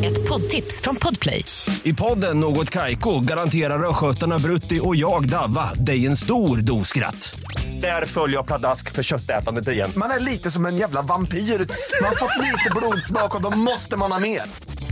Ett 0.05 0.29
poddtips 0.29 0.81
från 0.81 0.97
Podplay. 0.97 1.45
I 1.83 1.95
podden 1.95 2.41
Något 2.41 2.71
Kaiko 2.71 3.21
garanterar 3.21 3.89
östgötarna 3.89 4.39
Brutti 4.39 4.81
och 4.83 4.97
jag, 4.97 5.29
Davva, 5.29 5.75
dig 5.75 6.07
en 6.07 6.17
stor 6.17 6.59
dos 6.59 6.89
skratt. 6.89 7.41
Där 7.81 8.07
följer 8.07 8.37
jag 8.37 8.47
pladask 8.47 8.93
för 8.93 9.03
köttätandet 9.03 9.69
igen. 9.69 9.93
Man 9.97 10.11
är 10.11 10.21
lite 10.21 10.51
som 10.51 10.67
en 10.67 10.77
jävla 10.77 11.03
vampyr. 11.03 11.39
Man 11.39 12.09
har 12.09 12.17
fått 12.17 12.39
lite 12.39 12.71
blodsmak 12.77 13.35
och 13.35 13.43
då 13.43 13.59
måste 13.59 13.97
man 13.97 14.13
ha 14.13 14.21
mer. 14.21 14.43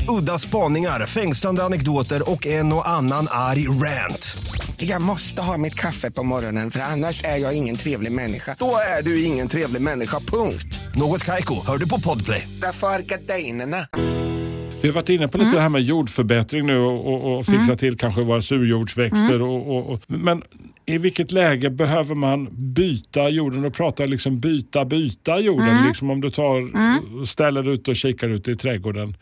Udda 0.08 0.38
spaningar, 0.38 1.06
fängslande 1.06 1.64
anekdoter 1.64 2.30
och 2.30 2.46
en 2.46 2.72
och 2.72 2.88
annan 2.88 3.28
arg 3.30 3.68
rant. 3.68 4.36
Jag 4.76 5.02
måste 5.02 5.42
ha 5.42 5.58
mitt 5.58 5.74
kaffe 5.74 6.10
på 6.10 6.22
morgonen 6.22 6.70
för 6.70 6.80
annars 6.80 7.24
är 7.24 7.36
jag 7.36 7.56
ingen 7.56 7.76
trevlig 7.76 8.12
människa. 8.12 8.56
Då 8.58 8.76
är 8.98 9.02
du 9.02 9.24
ingen 9.24 9.48
trevlig 9.48 9.82
människa, 9.82 10.20
punkt. 10.20 10.78
Något 10.94 11.24
Kaiko, 11.24 11.66
hör 11.66 11.78
du 11.78 11.88
på 11.88 12.00
Podplay. 12.00 12.48
Därför 12.62 12.86
är 12.86 13.02
gardinerna. 13.02 13.86
Vi 14.80 14.88
har 14.88 14.94
varit 14.94 15.08
inne 15.08 15.28
på 15.28 15.38
lite 15.38 15.50
det 15.50 15.60
här 15.60 15.68
med 15.68 15.82
jordförbättring 15.82 16.66
nu 16.66 16.78
och, 16.78 17.06
och, 17.06 17.38
och 17.38 17.46
fixa 17.46 17.76
till 17.76 17.98
kanske 17.98 18.20
våra 18.20 18.40
surjordsväxter. 18.40 19.42
Och, 19.42 19.76
och, 19.76 19.92
och, 19.92 20.00
men 20.06 20.42
i 20.86 20.98
vilket 20.98 21.32
läge 21.32 21.70
behöver 21.70 22.14
man 22.14 22.48
byta 22.74 23.28
jorden? 23.28 23.64
Och 23.64 23.74
prata 23.74 24.06
liksom 24.06 24.40
byta, 24.40 24.84
byta 24.84 25.40
jorden. 25.40 25.86
Liksom 25.86 26.10
om 26.10 26.20
du 26.20 26.30
tar 26.30 26.70
och 27.20 27.28
ställer 27.28 27.68
ut 27.68 27.88
och 27.88 27.96
kikar 27.96 28.28
ut 28.28 28.48
i 28.48 28.56
trädgården. 28.56 29.16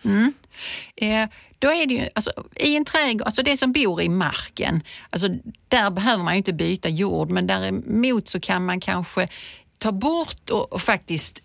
Eh, 0.97 1.29
då 1.59 1.69
är 1.69 1.87
det 1.87 1.95
ju, 1.95 2.09
alltså, 2.15 2.31
I 2.57 2.77
en 2.77 2.85
trädgård, 2.85 3.27
alltså 3.27 3.43
det 3.43 3.57
som 3.57 3.73
bor 3.73 4.03
i 4.03 4.09
marken, 4.09 4.83
alltså, 5.11 5.29
där 5.69 5.91
behöver 5.91 6.25
man 6.25 6.35
ju 6.35 6.39
inte 6.39 6.53
byta 6.53 6.89
jord 6.89 7.31
men 7.31 7.47
däremot 7.47 8.29
så 8.29 8.41
kan 8.41 8.65
man 8.65 8.81
kanske 8.81 9.29
ta 9.79 9.93
bort 9.93 10.51
och, 10.51 10.73
och 10.73 10.83
faktiskt 10.83 11.43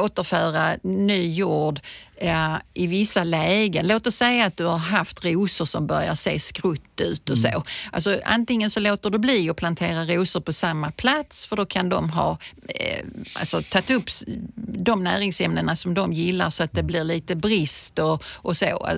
återföra 0.00 0.76
ny 0.82 1.34
jord 1.34 1.80
eh, 2.16 2.56
i 2.74 2.86
vissa 2.86 3.24
lägen. 3.24 3.86
Låt 3.86 4.06
oss 4.06 4.16
säga 4.16 4.46
att 4.46 4.56
du 4.56 4.64
har 4.64 4.78
haft 4.78 5.24
rosor 5.24 5.64
som 5.64 5.86
börjar 5.86 6.14
se 6.14 6.40
skrutt 6.40 7.00
ut 7.00 7.30
och 7.30 7.38
så. 7.38 7.64
Alltså, 7.92 8.20
antingen 8.24 8.70
så 8.70 8.80
låter 8.80 9.10
du 9.10 9.18
bli 9.18 9.50
att 9.50 9.56
plantera 9.56 10.04
rosor 10.04 10.40
på 10.40 10.52
samma 10.52 10.90
plats 10.90 11.46
för 11.46 11.56
då 11.56 11.66
kan 11.66 11.88
de 11.88 12.10
ha 12.10 12.38
eh, 12.68 13.04
alltså, 13.34 13.62
tagit 13.62 13.90
upp 13.90 14.10
de 14.54 15.04
näringsämnena 15.04 15.76
som 15.76 15.94
de 15.94 16.12
gillar 16.12 16.50
så 16.50 16.62
att 16.62 16.72
det 16.72 16.82
blir 16.82 17.04
lite 17.04 17.36
brist 17.36 17.98
och, 17.98 18.24
och 18.26 18.56
så. 18.56 18.88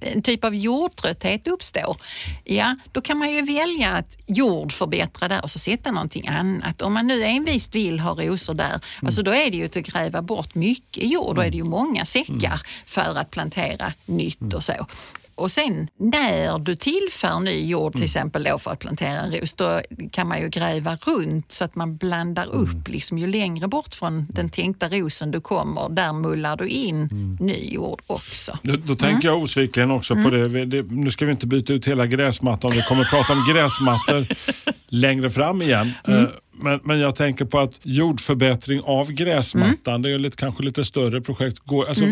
En 0.00 0.22
typ 0.22 0.44
av 0.44 0.54
jordtrötthet 0.54 1.46
uppstår. 1.48 1.96
Ja, 2.44 2.76
då 2.92 3.00
kan 3.00 3.18
man 3.18 3.32
ju 3.32 3.42
välja 3.42 3.90
att 3.90 4.16
jordförbättra 4.26 5.28
där 5.28 5.42
och 5.42 5.50
så 5.50 5.58
sätta 5.58 5.90
någonting 5.90 6.28
annat. 6.28 6.82
Om 6.82 6.92
man 6.94 7.06
nu 7.06 7.24
envist 7.24 7.74
vill 7.74 8.00
ha 8.00 8.14
rosor 8.14 8.54
där, 8.54 8.80
alltså 9.02 9.22
då 9.22 9.30
är 9.30 9.50
det 9.50 9.56
ju 9.56 9.64
att 9.64 9.74
gräva 9.74 10.22
bort 10.22 10.54
mycket 10.54 11.10
jord. 11.10 11.36
Då 11.36 11.42
är 11.42 11.50
det 11.50 11.56
ju 11.56 11.64
många 11.64 12.04
säckar 12.04 12.60
för 12.86 13.18
att 13.18 13.30
plantera 13.30 13.92
nytt 14.06 14.54
och 14.54 14.64
så. 14.64 14.86
Och 15.34 15.50
sen 15.50 15.88
när 15.98 16.58
du 16.58 16.76
tillför 16.76 17.40
ny 17.40 17.66
jord 17.66 17.92
till 17.92 18.04
exempel 18.04 18.44
då 18.44 18.58
för 18.58 18.70
att 18.70 18.78
plantera 18.78 19.20
en 19.20 19.32
ros, 19.32 19.52
då 19.52 19.80
kan 20.10 20.28
man 20.28 20.40
ju 20.40 20.48
gräva 20.48 20.96
runt 20.96 21.52
så 21.52 21.64
att 21.64 21.74
man 21.74 21.96
blandar 21.96 22.46
upp. 22.46 22.88
Liksom, 22.88 23.18
ju 23.18 23.26
längre 23.26 23.68
bort 23.68 23.94
från 23.94 24.26
den 24.30 24.50
tänkta 24.50 24.88
rosen 24.88 25.30
du 25.30 25.40
kommer, 25.40 25.88
där 25.88 26.12
mullar 26.12 26.56
du 26.56 26.68
in 26.68 27.08
ny 27.40 27.70
jord 27.70 28.02
också. 28.06 28.58
Då, 28.62 28.76
då 28.76 28.94
tänker 28.94 29.28
jag 29.28 29.42
osvikligen 29.42 29.90
också 29.90 30.14
på 30.14 30.30
det. 30.30 30.64
Det. 30.64 30.82
Nu 30.82 31.10
ska 31.10 31.24
vi 31.24 31.30
inte 31.30 31.46
byta 31.46 31.72
ut 31.72 31.88
hela 31.88 32.06
gräsmattan. 32.06 32.70
Vi 32.70 32.82
kommer 32.82 33.04
prata 33.04 33.32
om 33.32 33.44
gräsmattor 33.54 34.26
längre 34.88 35.30
fram 35.30 35.62
igen. 35.62 35.92
Eh, 36.08 36.24
Men, 36.56 36.80
men 36.84 37.00
jag 37.00 37.14
tänker 37.16 37.44
på 37.44 37.58
att 37.58 37.80
jordförbättring 37.82 38.80
av 38.84 39.10
gräsmattan, 39.12 40.02
det 40.02 40.08
är 40.08 40.10
ju 40.10 40.18
lite, 40.18 40.36
kanske 40.36 40.62
lite 40.62 40.84
större 40.84 41.20
projekt. 41.20 41.58
Går, 41.58 41.88
alltså, 41.88 42.04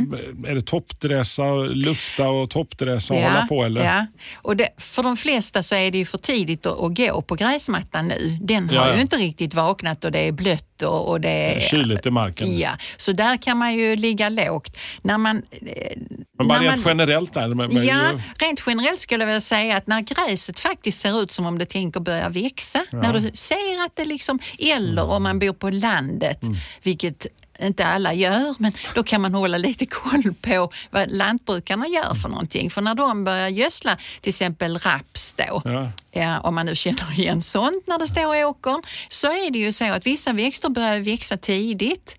Är 0.46 0.54
det 0.54 0.62
toppdressa, 0.62 1.54
lufta 1.54 2.28
och 2.30 2.50
toppdressa 2.50 3.14
och 3.14 3.20
hålla 3.20 3.46
på? 3.46 3.64
Eller? 3.64 3.84
Ja. 3.84 4.06
Och 4.42 4.56
det, 4.56 4.68
för 4.78 5.02
de 5.02 5.16
flesta 5.16 5.62
så 5.62 5.74
är 5.74 5.90
det 5.90 5.98
ju 5.98 6.04
för 6.04 6.18
tidigt 6.18 6.66
att, 6.66 6.80
att 6.80 6.96
gå 6.96 7.22
på 7.22 7.34
gräsmattan 7.34 8.08
nu. 8.08 8.38
Den 8.40 8.68
har 8.68 8.76
Ja, 8.76 8.88
ja. 8.88 8.94
ju 8.94 9.00
inte 9.00 9.16
riktigt 9.16 9.54
vaknat 9.54 10.04
och 10.04 10.12
det 10.12 10.18
är 10.28 10.32
blött 10.32 10.82
och, 10.82 11.08
och 11.10 11.20
det 11.20 11.28
är... 11.56 11.60
Kyligt 11.60 12.06
i 12.06 12.10
marken. 12.10 12.58
Ja, 12.58 12.70
så 12.96 13.12
där 13.12 13.36
kan 13.36 13.58
man 13.58 13.74
ju 13.74 13.96
ligga 13.96 14.28
lågt. 14.28 14.76
När 15.02 15.18
man, 15.18 15.36
eh, 15.50 15.96
Men 16.38 16.48
bara 16.48 16.58
när 16.60 16.68
rent 16.70 16.84
man- 16.84 16.90
generellt 16.98 17.34
där. 17.34 17.48
Med 17.48 17.72
Ja, 17.72 18.12
ju- 18.12 18.20
rent 18.46 18.62
generellt 18.66 19.00
skulle 19.00 19.22
jag 19.22 19.26
vilja 19.26 19.40
säga 19.40 19.76
att 19.76 19.86
när 19.86 20.00
gräset 20.00 20.60
faktiskt 20.60 21.00
ser 21.00 21.22
ut 21.22 21.30
som 21.30 21.46
om 21.46 21.58
det 21.58 21.66
tänker 21.66 22.00
börja 22.00 22.28
växa, 22.28 22.84
när 22.92 23.12
du 23.12 23.30
ser 23.34 23.84
att 23.86 23.96
det 23.96 24.04
liksom, 24.04 24.31
eller 24.58 25.04
om 25.04 25.22
man 25.22 25.38
bor 25.38 25.52
på 25.52 25.70
landet, 25.70 26.40
vilket 26.82 27.26
inte 27.60 27.86
alla 27.86 28.14
gör, 28.14 28.54
men 28.58 28.72
då 28.94 29.02
kan 29.02 29.20
man 29.20 29.34
hålla 29.34 29.58
lite 29.58 29.86
koll 29.86 30.34
på 30.40 30.70
vad 30.90 31.10
lantbrukarna 31.12 31.86
gör 31.86 32.14
för 32.14 32.28
någonting. 32.28 32.70
För 32.70 32.80
när 32.82 32.94
de 32.94 33.24
börjar 33.24 33.48
gödsla 33.48 33.98
till 34.20 34.30
exempel 34.30 34.78
raps 34.78 35.34
då, 35.34 35.62
Ja. 35.64 35.90
Ja, 36.14 36.40
om 36.40 36.54
man 36.54 36.66
nu 36.66 36.76
känner 36.76 37.12
igen 37.20 37.42
sånt 37.42 37.86
när 37.86 37.98
det 37.98 38.06
står 38.06 38.36
i 38.36 38.44
åkern, 38.44 38.82
så 39.08 39.26
är 39.26 39.50
det 39.50 39.58
ju 39.58 39.72
så 39.72 39.84
att 39.92 40.06
vissa 40.06 40.32
växter 40.32 40.68
börjar 40.68 40.98
växa 40.98 41.36
tidigt. 41.36 42.16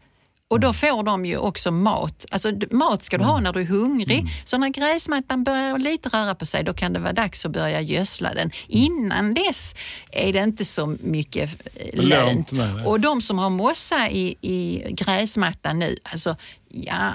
Och 0.54 0.60
då 0.60 0.74
får 0.74 1.04
de 1.04 1.26
ju 1.26 1.38
också 1.38 1.72
mat. 1.72 2.26
Alltså 2.32 2.52
mat 2.72 3.04
ska 3.04 3.18
du 3.18 3.24
ha 3.24 3.40
när 3.40 3.54
du 3.54 3.62
är 3.62 3.66
hungrig. 3.66 4.26
Så 4.46 4.58
när 4.58 4.70
gräsmattan 4.70 5.44
börjar 5.44 5.78
lite 5.78 6.10
röra 6.10 6.36
på 6.36 6.46
sig, 6.46 6.64
då 6.64 6.74
kan 6.74 6.94
det 6.94 7.00
vara 7.00 7.14
dags 7.14 7.46
att 7.46 7.52
börja 7.52 7.82
gödsla 7.82 8.34
den. 8.34 8.52
Innan 8.68 9.34
dess 9.34 9.76
är 10.12 10.34
det 10.34 10.44
inte 10.44 10.66
så 10.66 10.96
mycket 11.00 11.50
eh, 11.76 12.04
Lönt, 12.04 12.52
lönt. 12.52 12.88
Och 12.88 13.00
de 13.00 13.22
som 13.22 13.40
har 13.40 13.50
mossa 13.50 14.10
i, 14.10 14.36
i 14.42 14.84
gräsmattan 14.90 15.80
nu, 15.80 15.98
alltså 16.04 16.36
ja, 16.70 17.12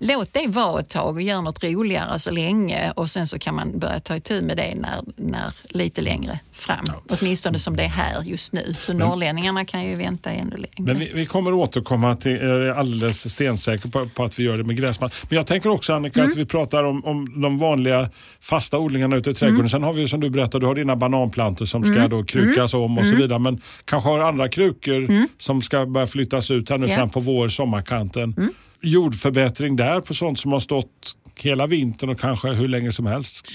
låt 0.00 0.32
det 0.32 0.46
vara 0.48 0.80
ett 0.80 0.88
tag 0.88 1.14
och 1.16 1.22
gör 1.22 1.42
något 1.42 1.64
roligare 1.64 2.18
så 2.18 2.30
länge 2.30 2.92
och 2.96 3.10
sen 3.10 3.26
så 3.26 3.38
kan 3.38 3.54
man 3.54 3.78
börja 3.78 4.00
ta 4.00 4.16
itu 4.16 4.42
med 4.42 4.56
det 4.56 4.74
när, 4.74 5.00
när 5.16 5.52
lite 5.68 6.00
längre 6.00 6.38
fram. 6.52 6.86
Åtminstone 7.08 7.58
som 7.58 7.76
det 7.76 7.82
är 7.82 7.88
här 7.88 8.22
just 8.22 8.52
nu. 8.52 8.74
Så 8.78 8.92
norrlänningarna 8.92 9.64
kan 9.64 9.84
ju 9.84 9.94
vänta 9.96 10.30
ännu 10.30 10.56
längre. 10.56 10.68
Men 10.78 10.98
vi, 10.98 11.12
vi 11.14 11.26
kommer 11.26 11.52
återkomma 11.54 12.16
till, 12.16 12.32
jag 12.32 12.42
är 12.66 12.70
alldeles 12.70 13.32
stensäker 13.32 13.88
på, 13.88 14.08
på 14.08 14.24
att 14.24 14.38
vi 14.38 14.42
gör 14.42 14.56
det 14.56 14.64
med 14.64 14.76
gräsmatt. 14.76 15.14
Men 15.28 15.36
jag 15.36 15.46
tänker 15.46 15.70
också 15.70 15.92
Annika 15.94 16.20
Mm. 16.20 16.30
att 16.32 16.36
vi 16.38 16.46
pratar 16.46 16.84
om, 16.84 17.04
om 17.04 17.42
de 17.42 17.58
vanliga 17.58 18.10
fasta 18.40 18.78
odlingarna 18.78 19.16
ute 19.16 19.30
i 19.30 19.34
trädgården. 19.34 19.60
Mm. 19.60 19.68
Sen 19.68 19.82
har 19.82 19.92
vi 19.92 20.08
som 20.08 20.20
du 20.20 20.30
berättade, 20.30 20.62
du 20.62 20.66
har 20.66 20.74
dina 20.74 20.96
bananplantor 20.96 21.66
som 21.66 21.84
ska 21.84 22.08
då 22.08 22.22
krukas 22.24 22.74
om 22.74 22.98
och 22.98 23.04
Mm. 23.04 23.16
så 23.16 23.22
vidare. 23.22 23.38
Men 23.38 23.60
kanske 23.84 24.08
har 24.10 24.18
andra 24.18 24.48
krukor 24.48 25.08
som 25.38 25.62
ska 25.62 25.86
börja 25.86 26.06
flyttas 26.06 26.50
ut 26.50 26.70
här 26.70 26.78
nu 26.78 26.86
Ja. 26.86 26.94
fram 26.96 27.10
på 27.10 27.20
vår 27.20 27.48
sommarkanten. 27.48 28.34
Jordförbättring 28.82 29.76
där 29.76 30.00
på 30.00 30.14
sånt 30.14 30.40
som 30.40 30.52
har 30.52 30.60
stått 30.60 31.16
hela 31.36 31.66
vintern 31.66 32.10
och 32.10 32.20
kanske 32.20 32.48
hur 32.48 32.68
länge 32.68 32.92
som 32.92 33.06
helst. 33.06 33.46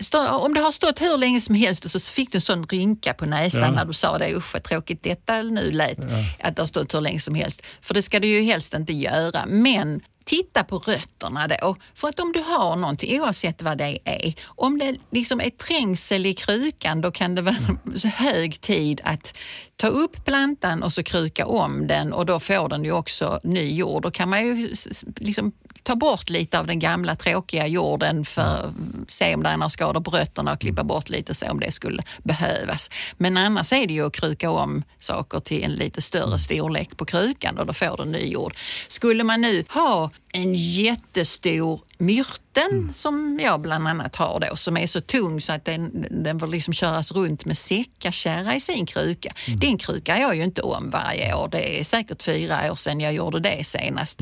Stå, 0.00 0.28
om 0.28 0.54
det 0.54 0.60
har 0.60 0.72
stått 0.72 1.00
hur 1.00 1.18
länge 1.18 1.40
som 1.40 1.54
helst 1.54 1.90
så 1.90 2.00
fick 2.12 2.32
du 2.32 2.38
en 2.38 2.42
sån 2.42 2.66
rynka 2.66 3.14
på 3.14 3.26
näsan 3.26 3.60
Ja. 3.60 3.70
när 3.70 3.84
du 3.84 3.92
sa 3.92 4.18
det, 4.18 4.36
usch 4.36 4.52
vad 4.54 4.62
tråkigt 4.62 5.02
detta 5.02 5.42
nu 5.42 5.70
lät, 5.70 5.98
att 6.40 6.56
det 6.56 6.62
har 6.62 6.66
stått 6.66 6.94
hur 6.94 7.00
länge 7.00 7.20
som 7.20 7.34
helst. 7.34 7.62
För 7.80 7.94
det 7.94 8.02
ska 8.02 8.20
du 8.20 8.28
ju 8.28 8.42
helst 8.42 8.74
inte 8.74 8.92
göra. 8.92 9.46
Men 9.46 10.00
titta 10.28 10.64
på 10.64 10.78
rötterna 10.78 11.48
då. 11.48 11.76
För 11.94 12.08
att 12.08 12.20
om 12.20 12.32
du 12.32 12.40
har 12.40 12.76
någonting, 12.76 13.20
oavsett 13.20 13.62
vad 13.62 13.78
det 13.78 13.98
är, 14.04 14.34
om 14.44 14.78
det 14.78 14.96
liksom 15.10 15.40
är 15.40 15.50
trängsel 15.50 16.26
i 16.26 16.34
krukan 16.34 17.00
då 17.00 17.10
kan 17.10 17.34
det 17.34 17.42
vara 17.42 17.56
så 17.94 18.08
hög 18.08 18.60
tid 18.60 19.00
att 19.04 19.38
ta 19.76 19.86
upp 19.86 20.24
plantan 20.24 20.82
och 20.82 20.92
så 20.92 21.02
kruka 21.02 21.46
om 21.46 21.86
den 21.86 22.12
och 22.12 22.26
då 22.26 22.40
får 22.40 22.68
den 22.68 22.84
ju 22.84 22.92
också 22.92 23.40
ny 23.42 23.74
jord. 23.74 24.02
Då 24.02 24.10
kan 24.10 24.28
man 24.28 24.46
ju 24.46 24.74
liksom 25.16 25.52
ta 25.82 25.96
bort 25.96 26.30
lite 26.30 26.58
av 26.58 26.66
den 26.66 26.78
gamla 26.78 27.16
tråkiga 27.16 27.66
jorden 27.66 28.24
för 28.24 28.42
att 28.42 29.10
se 29.10 29.34
om 29.34 29.42
det 29.42 29.48
är 29.48 29.56
några 29.56 29.70
skador 29.70 30.00
på 30.00 30.10
rötterna 30.10 30.52
och 30.52 30.60
klippa 30.60 30.84
bort 30.84 31.08
lite 31.08 31.34
så 31.34 31.50
om 31.50 31.60
det 31.60 31.72
skulle 31.72 32.02
behövas. 32.22 32.90
Men 33.16 33.36
annars 33.36 33.72
är 33.72 33.86
det 33.86 33.92
ju 33.92 34.06
att 34.06 34.12
kruka 34.12 34.50
om 34.50 34.82
saker 34.98 35.40
till 35.40 35.64
en 35.64 35.72
lite 35.72 36.02
större 36.02 36.38
storlek 36.38 36.96
på 36.96 37.04
krukan 37.04 37.58
och 37.58 37.66
då 37.66 37.72
får 37.72 37.96
du 37.96 38.04
ny 38.04 38.18
jord. 38.18 38.54
Skulle 38.88 39.24
man 39.24 39.40
nu 39.40 39.64
ha 39.68 40.10
en 40.32 40.54
jättestor 40.54 41.80
myrten 41.98 42.92
som 42.92 43.40
jag 43.42 43.60
bland 43.60 43.88
annat 43.88 44.16
har 44.16 44.40
då, 44.50 44.56
som 44.56 44.76
är 44.76 44.86
så 44.86 45.00
tung 45.00 45.40
så 45.40 45.52
att 45.52 45.64
den, 45.64 46.06
den 46.10 46.40
får 46.40 46.46
liksom 46.46 46.74
köras 46.74 47.12
runt 47.12 47.44
med 47.44 47.58
säckakärra 47.58 48.54
i 48.54 48.60
sin 48.60 48.86
kruka. 48.86 49.32
Den 49.56 49.78
krukar 49.78 50.16
jag 50.16 50.36
ju 50.36 50.44
inte 50.44 50.62
om 50.62 50.90
varje 50.90 51.34
år. 51.34 51.48
Det 51.48 51.80
är 51.80 51.84
säkert 51.84 52.22
fyra 52.22 52.72
år 52.72 52.76
sedan 52.76 53.00
jag 53.00 53.12
gjorde 53.14 53.40
det 53.40 53.66
senast. 53.66 54.18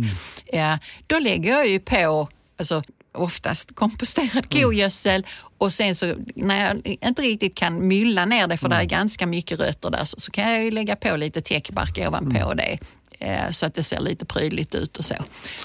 Ja, 0.53 0.79
då 1.07 1.19
lägger 1.19 1.51
jag 1.53 1.69
ju 1.69 1.81
på 1.81 2.29
alltså, 2.59 2.83
oftast 3.15 3.75
komposterad 3.75 4.53
kogödsel 4.53 5.27
och 5.59 5.73
sen 5.73 5.95
så 5.95 6.15
när 6.35 6.69
jag 6.69 6.87
inte 6.87 7.23
riktigt 7.23 7.55
kan 7.55 7.87
mylla 7.89 8.25
ner 8.25 8.47
det 8.47 8.57
för 8.57 8.69
det 8.69 8.77
är 8.77 8.85
ganska 8.85 9.27
mycket 9.27 9.61
rötter 9.61 9.91
där 9.91 10.05
så, 10.05 10.21
så 10.21 10.31
kan 10.31 10.53
jag 10.53 10.65
ju 10.65 10.71
lägga 10.71 10.97
på 10.97 11.17
lite 11.17 11.41
täckbark 11.41 11.99
ovanpå 12.09 12.55
det. 12.55 12.63
eh, 12.73 12.79
så 13.51 13.67
att 13.67 13.75
det 13.75 13.83
ser 13.83 14.01
lite 14.01 14.25
prydligt 14.25 14.75
ut 14.75 14.97
och 14.97 15.05
så. 15.05 15.15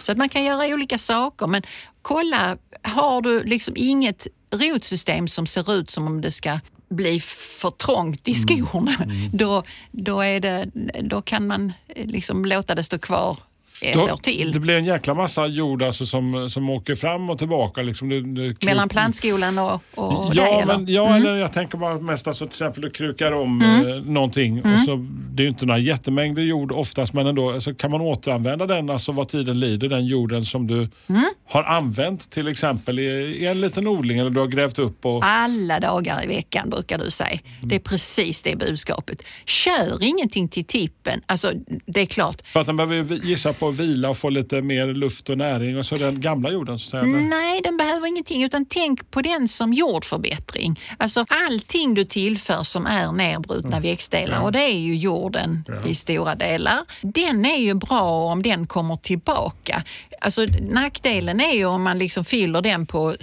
Så 0.02 0.12
att 0.12 0.18
man 0.18 0.30
kan 0.30 0.44
göra 0.44 0.74
olika 0.74 0.98
saker 0.98 1.48
men 1.48 1.64
kolla, 2.02 2.58
har 2.82 3.22
du 3.22 3.44
liksom 3.44 3.74
inget 3.78 4.28
rotsystem 4.54 5.28
som 5.28 5.48
ser 5.48 5.74
ut 5.74 5.90
som 5.90 6.08
om 6.08 6.22
det 6.22 6.32
ska 6.32 6.60
bli 6.90 7.20
för 7.20 7.72
trångt 7.72 8.28
i 8.28 8.34
skorna, 8.36 8.98
Då, 9.34 9.64
då, 9.92 10.22
är 10.22 10.40
det, 10.40 10.70
då 11.02 11.22
kan 11.22 11.48
man 11.48 11.74
eh, 11.88 12.08
liksom 12.08 12.46
låta 12.46 12.76
det 12.76 12.84
stå 12.84 12.98
kvar 12.98 13.38
ett 13.82 13.94
Då- 13.94 14.02
år 14.04 14.18
till. 14.18 14.52
Det 14.52 14.60
blir 14.60 14.74
en 14.76 14.86
jäkla 14.86 15.14
massa 15.14 15.48
jord 15.48 15.84
alltså 15.84 16.06
som, 16.06 16.50
som 16.50 16.70
åker 16.70 16.96
fram 16.96 17.30
och 17.30 17.38
tillbaka. 17.38 17.82
Liksom 17.82 18.10
det, 18.10 18.22
det, 18.22 18.64
Mellan 18.66 18.90
plantskolan 18.90 19.58
och, 19.60 19.74
och 19.96 20.32
Ja, 20.36 20.44
dig, 20.44 20.54
eller? 20.62 20.78
men, 20.78 20.88
ja 20.94 21.16
eller 21.16 21.36
jag 21.36 21.54
tänker 21.54 21.78
bara 21.78 22.00
mest 22.00 22.28
alltså, 22.28 22.46
till 22.46 22.52
exempel 22.52 22.82
du 22.82 22.90
krukar 22.90 23.32
om 23.32 23.62
Mm. 23.62 23.88
eh, 23.88 23.96
någonting. 24.04 24.62
Och 24.64 24.80
så, 24.86 25.06
det 25.32 25.42
är 25.42 25.46
ju 25.46 25.50
inte 25.50 25.66
några 25.66 25.80
jättemängder 25.80 26.42
jord 26.42 26.72
oftast 26.72 27.14
men 27.14 27.28
ändå 27.28 27.52
alltså, 27.52 27.74
kan 27.74 27.92
man 27.92 28.02
återanvända 28.02 28.66
den 28.68 28.90
alltså 28.90 29.12
vad 29.12 29.28
tiden 29.28 29.60
lider, 29.60 29.90
den 29.90 30.06
jorden 30.06 30.46
som 30.46 30.68
du 30.68 30.90
Mm. 31.08 31.24
har 31.50 31.64
använt 31.64 32.30
till 32.32 32.48
exempel 32.48 33.00
i, 33.00 33.04
i 33.04 33.46
en 33.46 33.62
liten 33.62 33.88
odling 33.88 34.18
eller 34.20 34.30
du 34.30 34.40
har 34.40 34.48
grävt 34.48 34.80
upp. 34.80 35.06
Och, 35.06 35.22
Alla 35.26 35.80
dagar 35.80 36.24
i 36.24 36.28
veckan 36.28 36.70
brukar 36.70 36.98
du 36.98 37.12
säga. 37.12 37.40
Det 37.64 37.76
är 37.76 37.80
precis 37.80 38.42
det 38.42 38.56
budskapet. 38.56 39.24
Kör 39.46 40.04
ingenting 40.04 40.48
till 40.48 40.66
tippen. 40.66 41.22
Alltså, 41.26 41.52
det 41.86 42.02
är 42.02 42.06
klart, 42.06 42.42
för 42.48 42.60
att 42.60 42.66
den 42.68 42.78
behöver 42.78 43.16
gissa 43.16 43.54
på 43.54 43.71
att 43.72 43.80
vila 43.80 44.10
och 44.10 44.18
få 44.18 44.30
lite 44.30 44.62
mer 44.62 44.88
luft 44.88 45.30
och 45.30 45.38
näring 45.38 45.78
och 45.78 45.86
så 45.86 45.96
den 45.96 46.22
gamla 46.22 46.52
jorden. 46.52 46.80
Så 46.80 46.90
säga. 46.90 47.04
Nej, 47.04 47.62
den 47.62 47.78
behöver 47.78 48.08
ingenting 48.08 48.44
utan 48.44 48.66
tänk 48.66 49.12
på 49.12 49.22
den 49.22 49.48
som 49.48 49.74
jordförbättring. 49.74 50.80
Alltså 50.98 51.26
allting 51.30 51.94
du 51.94 52.06
tillför 52.06 52.64
som 52.64 52.86
är 52.86 53.12
nedbrutna 53.12 53.80
växtdelar 53.80 54.42
och 54.42 54.52
det 54.52 54.64
är 54.64 54.80
ju 54.80 54.96
jorden 54.96 55.64
i 55.86 55.96
stora 55.96 56.36
delar. 56.36 56.80
Den 57.02 57.46
är 57.46 57.58
ju 57.58 57.74
bra 57.74 58.32
om 58.32 58.44
den 58.44 58.68
kommer 58.68 58.96
tillbaka. 58.96 59.84
Alltså 60.22 60.46
nackdelen 60.62 61.40
är 61.42 61.54
ju 61.54 61.66
om 61.66 61.84
man 61.84 61.98
liksom 61.98 62.26
fyller 62.26 62.62
den 62.62 62.86
på 62.86 63.16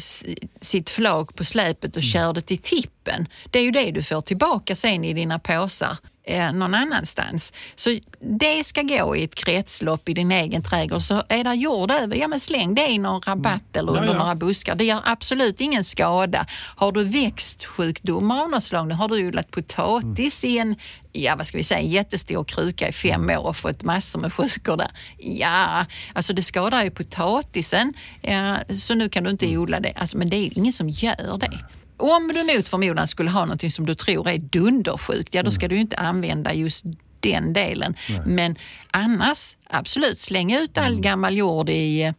sitt 0.61 0.91
flak 0.91 1.35
på 1.37 1.45
släpet 1.45 1.97
och 1.97 2.03
kör 2.03 2.33
det 2.33 2.41
till 2.43 2.59
tippen. 2.59 3.27
Det 3.51 3.59
är 3.59 3.63
ju 3.63 3.71
det 3.71 3.91
du 3.91 4.03
får 4.03 4.21
tillbaka 4.21 4.75
sen 4.75 5.05
i 5.05 5.13
dina 5.15 5.39
påsar. 5.39 5.97
eh, 6.31 6.53
någon 6.53 6.75
annanstans. 6.75 7.53
Så 7.77 7.99
det 8.21 8.65
ska 8.65 8.83
gå 8.83 9.17
i 9.17 9.25
ett 9.25 9.35
kretslopp 9.35 10.09
i 10.09 10.15
din 10.15 10.33
egen 10.33 10.63
trädgård. 10.63 11.03
Så 11.03 11.23
är 11.29 11.45
det 11.45 11.55
jord 11.55 11.91
över, 11.91 12.17
ja 12.17 12.29
men 12.29 12.41
släng 12.41 12.75
det 12.75 12.87
i 12.89 12.99
någon 12.99 13.23
rabatt 13.23 13.77
eller 13.77 13.93
Ja, 13.95 14.01
under 14.01 14.13
ja. 14.15 14.19
några 14.19 14.35
buskar. 14.35 14.75
Det 14.75 14.85
gör 14.85 15.01
absolut 15.05 15.61
ingen 15.61 15.85
skada. 15.85 16.47
Har 16.77 16.93
du 16.93 17.05
växtsjukdomar 17.05 18.43
av 18.43 18.51
något 18.51 18.65
slag, 18.65 18.89
nu 18.89 18.95
har 18.95 19.09
du 19.09 19.29
odlat 19.29 19.51
potatis 19.51 20.45
i 20.45 20.59
en, 20.59 20.77
ja 21.23 21.37
vad 21.37 21.47
ska 21.47 21.59
vi 21.59 21.65
säga, 21.65 21.81
en 21.81 21.89
jättestor 21.89 22.45
kruka 22.45 22.89
i 22.89 22.93
fem 22.93 23.31
år 23.31 23.47
och 23.47 23.57
fått 23.57 23.83
massor 23.83 24.21
med 24.21 24.33
sjukor 24.33 24.77
där. 24.77 24.89
Ja, 25.19 25.87
alltså 26.13 26.33
det 26.33 26.43
skadar 26.43 26.85
ju 26.85 26.91
potatisen, 26.91 27.95
ja, 28.23 28.59
så 28.77 28.95
nu 28.95 29.09
kan 29.09 29.25
du 29.25 29.31
inte 29.31 29.57
odla 29.59 29.81
det. 29.81 29.93
Alltså, 29.97 30.19
men 30.19 30.31
det 30.31 30.37
är 30.37 30.59
ingen 30.59 30.73
som 30.73 30.89
gör 30.89 31.39
det. 31.39 31.59
Om 31.97 32.29
du 32.29 32.57
mot 32.57 32.69
förmodan 32.69 33.09
skulle 33.09 33.31
ha 33.31 33.45
något 33.45 33.73
som 33.73 33.87
du 33.87 33.95
tror 33.95 34.29
är 34.29 34.39
dundersjukt, 34.39 35.35
ja 35.35 35.43
då 35.43 35.51
ska 35.51 35.69
du 35.69 35.75
ju 35.75 35.81
inte 35.81 35.97
använda 35.97 36.55
just 36.55 36.85
den 37.21 37.53
delen. 37.53 37.95
Men 38.27 38.57
annars, 38.91 39.57
absolut, 39.71 40.21
släng 40.21 40.53
ut 40.53 40.79
all 40.79 41.01
gammal 41.01 41.37
jord 41.37 41.69
i... 41.71 42.03
eh, 42.03 42.13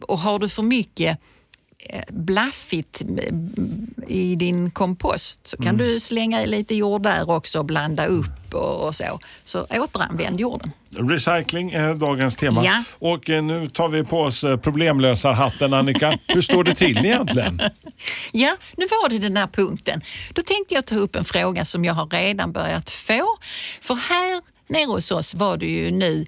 Och 0.00 0.18
har 0.18 0.38
du 0.38 0.48
för 0.48 0.62
mycket 0.62 1.18
blaffigt 2.08 3.02
i 4.08 4.34
din 4.34 4.70
kompost 4.70 5.46
så 5.46 5.56
kan 5.56 5.76
du 5.76 6.00
slänga 6.00 6.42
i 6.42 6.46
lite 6.46 6.74
jord 6.74 7.02
där 7.02 7.30
också 7.30 7.58
och 7.58 7.64
blanda 7.64 8.06
upp 8.06 8.54
och, 8.54 8.88
och 8.88 8.96
så. 8.96 9.18
Så 9.44 9.66
återanvänd 9.70 10.40
jorden. 10.40 10.70
Recycling 10.90 11.72
är 11.72 11.94
dagens 11.94 12.36
tema. 12.36 12.64
Ja. 12.64 12.84
Och 12.98 13.30
eh, 13.30 13.42
nu 13.42 13.68
tar 13.68 13.88
vi 13.88 14.04
på 14.04 14.20
oss 14.20 14.44
eh, 14.44 14.56
problemlösarhatten 14.56 15.74
Annika. 15.74 16.18
Hur 16.26 16.40
står 16.40 16.64
det 16.64 16.74
till 16.74 16.98
egentligen? 16.98 17.60
Ja, 18.32 18.56
nu 18.76 18.86
var 18.86 19.08
det 19.08 19.18
den 19.18 19.36
här 19.36 19.46
punkten. 19.46 20.02
Då 20.32 20.42
tänkte 20.42 20.74
jag 20.74 20.86
ta 20.86 20.94
upp 20.94 21.16
en 21.16 21.24
fråga 21.24 21.64
som 21.64 21.84
jag 21.84 21.94
har 21.94 22.06
redan 22.06 22.52
börjat 22.52 22.90
få. 22.90 23.38
För 23.80 23.94
här 23.94 24.40
nere 24.68 24.84
hos 24.84 25.10
oss 25.10 25.34
var 25.34 25.56
det 25.56 25.66
ju 25.66 25.90
nu 25.90 26.26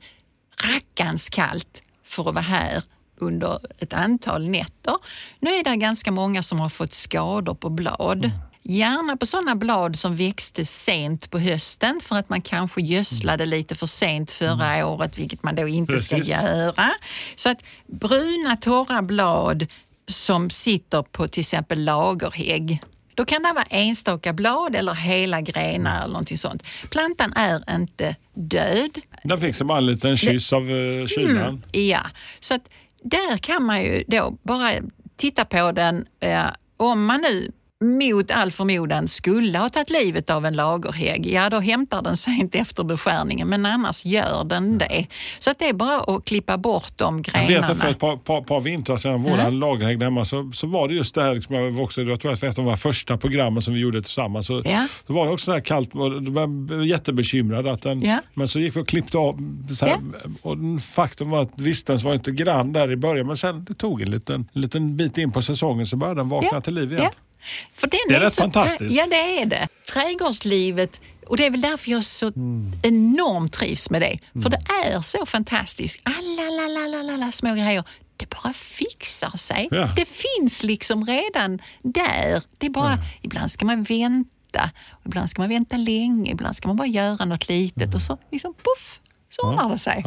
rackans 0.65 1.29
kallt 1.29 1.83
för 2.05 2.29
att 2.29 2.35
vara 2.35 2.45
här 2.45 2.83
under 3.27 3.59
ett 3.79 3.93
antal 3.93 4.49
nätter. 4.49 4.95
Nu 5.41 5.51
är 5.51 5.65
det 5.65 5.77
ganska 5.77 6.13
många 6.13 6.43
som 6.43 6.61
har 6.61 6.69
fått 6.69 6.93
skador 6.93 7.55
på 7.55 7.71
blad. 7.71 8.31
Gärna 8.63 9.17
på 9.17 9.27
sådana 9.27 9.55
blad 9.55 9.99
som 9.99 10.17
växte 10.17 10.65
sent 10.65 11.31
på 11.31 11.39
hösten 11.39 12.01
för 12.03 12.17
att 12.17 12.29
man 12.29 12.43
kanske 12.43 12.81
gödslade 12.81 13.47
lite 13.47 13.75
för 13.75 13.87
sent 13.87 14.31
förra 14.31 14.87
året, 14.87 15.19
vilket 15.19 15.43
man 15.43 15.55
då 15.55 15.69
inte 15.69 15.93
Precis. 15.93 16.09
ska 16.09 16.17
göra. 16.17 16.91
Så 17.37 17.51
att 17.51 17.59
bruna 17.87 18.57
torra 18.57 19.03
blad 19.03 19.67
som 20.07 20.51
sitter 20.51 21.03
på 21.03 21.29
till 21.29 21.41
exempel 21.41 21.85
lagerhägg. 21.85 22.83
Då 23.15 23.25
kan 23.25 23.43
det 23.43 23.53
vara 23.53 23.65
enstaka 23.65 24.33
blad 24.33 24.77
eller 24.77 24.95
hela 24.95 25.41
grenar 25.41 25.99
eller 25.99 26.13
någonting 26.13 26.39
sånt. 26.39 26.63
Plantan 26.91 27.33
är 27.37 27.75
inte 27.75 28.17
död. 28.35 28.99
Den 29.23 29.41
fick 29.41 29.55
sig 29.55 29.67
bara 29.67 29.79
en 29.79 29.87
liten 29.87 30.17
kyss 30.17 30.53
av 30.53 30.71
uh, 30.71 31.07
kylan. 31.07 31.65
Ja, 31.73 32.01
så 32.41 32.55
att 32.55 32.69
där 33.05 33.39
kan 33.39 33.65
man 33.65 33.83
ju 33.83 34.05
då 34.07 34.39
bara 34.43 34.71
titta 35.17 35.45
på 35.45 35.73
den. 35.73 36.07
Eh, 36.21 36.47
om 36.77 37.05
man 37.05 37.21
nu 37.21 37.53
mot 37.85 38.31
all 38.31 38.51
förmodan 38.53 39.09
skulle 39.09 39.59
ha 39.59 39.69
tagit 39.69 39.91
livet 39.91 40.31
av 40.31 40.47
en 40.47 40.55
lagerhägg, 40.55 41.27
ja 41.27 41.51
då 41.51 41.61
hämtar 41.61 42.03
den 42.03 42.17
sent 42.17 42.55
efter 42.55 42.85
beskärningen, 42.85 43.49
men 43.49 43.67
annars 43.67 44.05
gör 44.05 44.45
den 44.45 44.79
det. 44.79 45.07
Så 45.39 45.51
att 45.51 45.59
det 45.59 45.69
är 45.69 45.73
bara 45.73 46.01
att 46.17 46.25
klippa 46.25 46.59
bort 46.59 46.93
de 46.97 47.25
Jag 47.33 47.41
vet 47.41 47.49
grenarna. 47.49 47.73
att 47.73 47.79
för 47.79 47.89
ett 47.89 47.99
par, 47.99 48.17
par, 48.17 48.41
par 48.41 48.61
vintrar 48.61 48.97
sedan, 48.97 49.23
våran 49.23 49.59
lagerhägg 49.59 49.99
där 49.99 50.07
hemma, 50.07 50.25
så, 50.25 50.51
så 50.55 50.67
var 50.67 50.89
det 50.89 50.95
just 50.95 51.15
det 51.15 51.23
här, 51.23 51.35
liksom, 51.35 51.55
jag, 51.55 51.71
var 51.71 51.83
också, 51.85 52.03
jag 52.03 52.21
tror 52.21 52.33
att 52.33 52.43
ett 52.43 52.59
av 52.59 52.65
våra 52.65 52.77
första 52.77 53.17
programmen 53.17 53.63
som 53.63 53.75
vi 53.75 53.81
gjorde 53.81 54.03
tillsammans. 54.03 54.47
Så, 54.47 54.63
Ja. 54.65 54.87
så 55.07 55.13
var 55.13 55.27
det 55.27 55.33
också 55.33 55.45
så 55.45 55.53
här 55.53 55.61
kallt, 55.61 55.93
då 55.93 56.31
var 56.31 56.41
jag 56.77 56.87
jättebekymrad. 56.87 57.67
Att 57.67 57.83
den, 57.83 58.03
Ja. 58.03 58.19
Men 58.35 58.49
så 58.49 58.61
gick 58.61 58.77
vi 58.77 58.81
och 58.81 58.89
klippte 58.89 59.19
av. 59.19 59.39
Så 59.75 59.87
här, 59.87 59.99
och 60.43 60.57
faktum 60.95 61.31
var 61.31 61.43
att 61.43 61.53
visst, 61.57 61.87
den 61.87 61.99
var 61.99 62.15
inte 62.15 62.31
grann 62.31 62.73
där 62.73 62.93
i 62.93 62.97
början, 62.97 63.27
men 63.27 63.37
sen 63.37 63.65
det 63.65 63.75
tog 63.75 64.03
en 64.03 64.11
liten, 64.11 64.49
en 64.53 64.61
liten 64.61 64.97
bit 64.97 65.19
in 65.19 65.33
på 65.33 65.43
säsongen 65.43 65.87
så 65.87 65.97
började 65.97 66.21
den 66.21 66.29
vakna 66.29 66.49
Ja, 66.53 66.61
till 66.61 66.75
liv 66.75 66.93
igen. 66.93 67.11
Ja. 67.45 67.69
För 67.75 67.87
den 67.87 68.01
Det 68.09 68.15
är 68.15 68.21
rätt 68.21 68.33
så 68.33 68.43
fantastiskt. 68.43 68.97
Ja, 68.97 69.07
det 69.11 69.41
är 69.41 69.47
det. 69.47 69.69
Trädgårdslivet, 69.93 71.01
och 71.27 71.37
det 71.37 71.47
är 71.47 71.51
väl 71.51 71.61
därför 71.61 71.91
jag 71.91 72.05
så 72.05 72.27
Mm. 72.27 72.73
enormt 72.83 73.53
trivs 73.53 73.91
med 73.91 74.01
det. 74.03 74.19
För 74.43 74.51
det 74.51 74.61
är 74.87 75.01
så 75.01 75.27
fantastiskt. 75.27 76.01
Alla, 76.03 76.43
alla, 76.43 76.63
alla, 76.85 76.99
alla, 76.99 77.13
alla 77.15 77.33
små 77.33 77.55
grejer. 77.55 77.85
Det 78.17 78.31
bara 78.31 78.53
fixar 78.53 79.37
sig. 79.37 79.69
Ja. 79.71 79.89
Det 79.97 80.05
finns 80.09 80.63
liksom 80.63 81.05
redan 81.05 81.59
där. 81.83 82.43
Det 82.59 82.67
är 82.67 82.71
bara, 82.71 82.99
ibland 83.23 83.51
ska 83.51 83.65
man 83.65 83.83
vänta, 83.83 84.71
ibland 85.07 85.31
ska 85.31 85.43
man 85.43 85.49
vänta 85.49 85.77
länge, 85.77 86.31
ibland 86.33 86.57
ska 86.57 86.69
man 86.69 86.77
bara 86.77 86.89
göra 86.89 87.25
något 87.25 87.49
litet 87.49 87.95
och 87.95 88.03
så 88.03 88.19
liksom 88.33 88.55
puff, 88.55 89.01
så 89.31 89.43
ordnar 89.49 89.69
det 89.71 89.79
sig. 89.79 90.05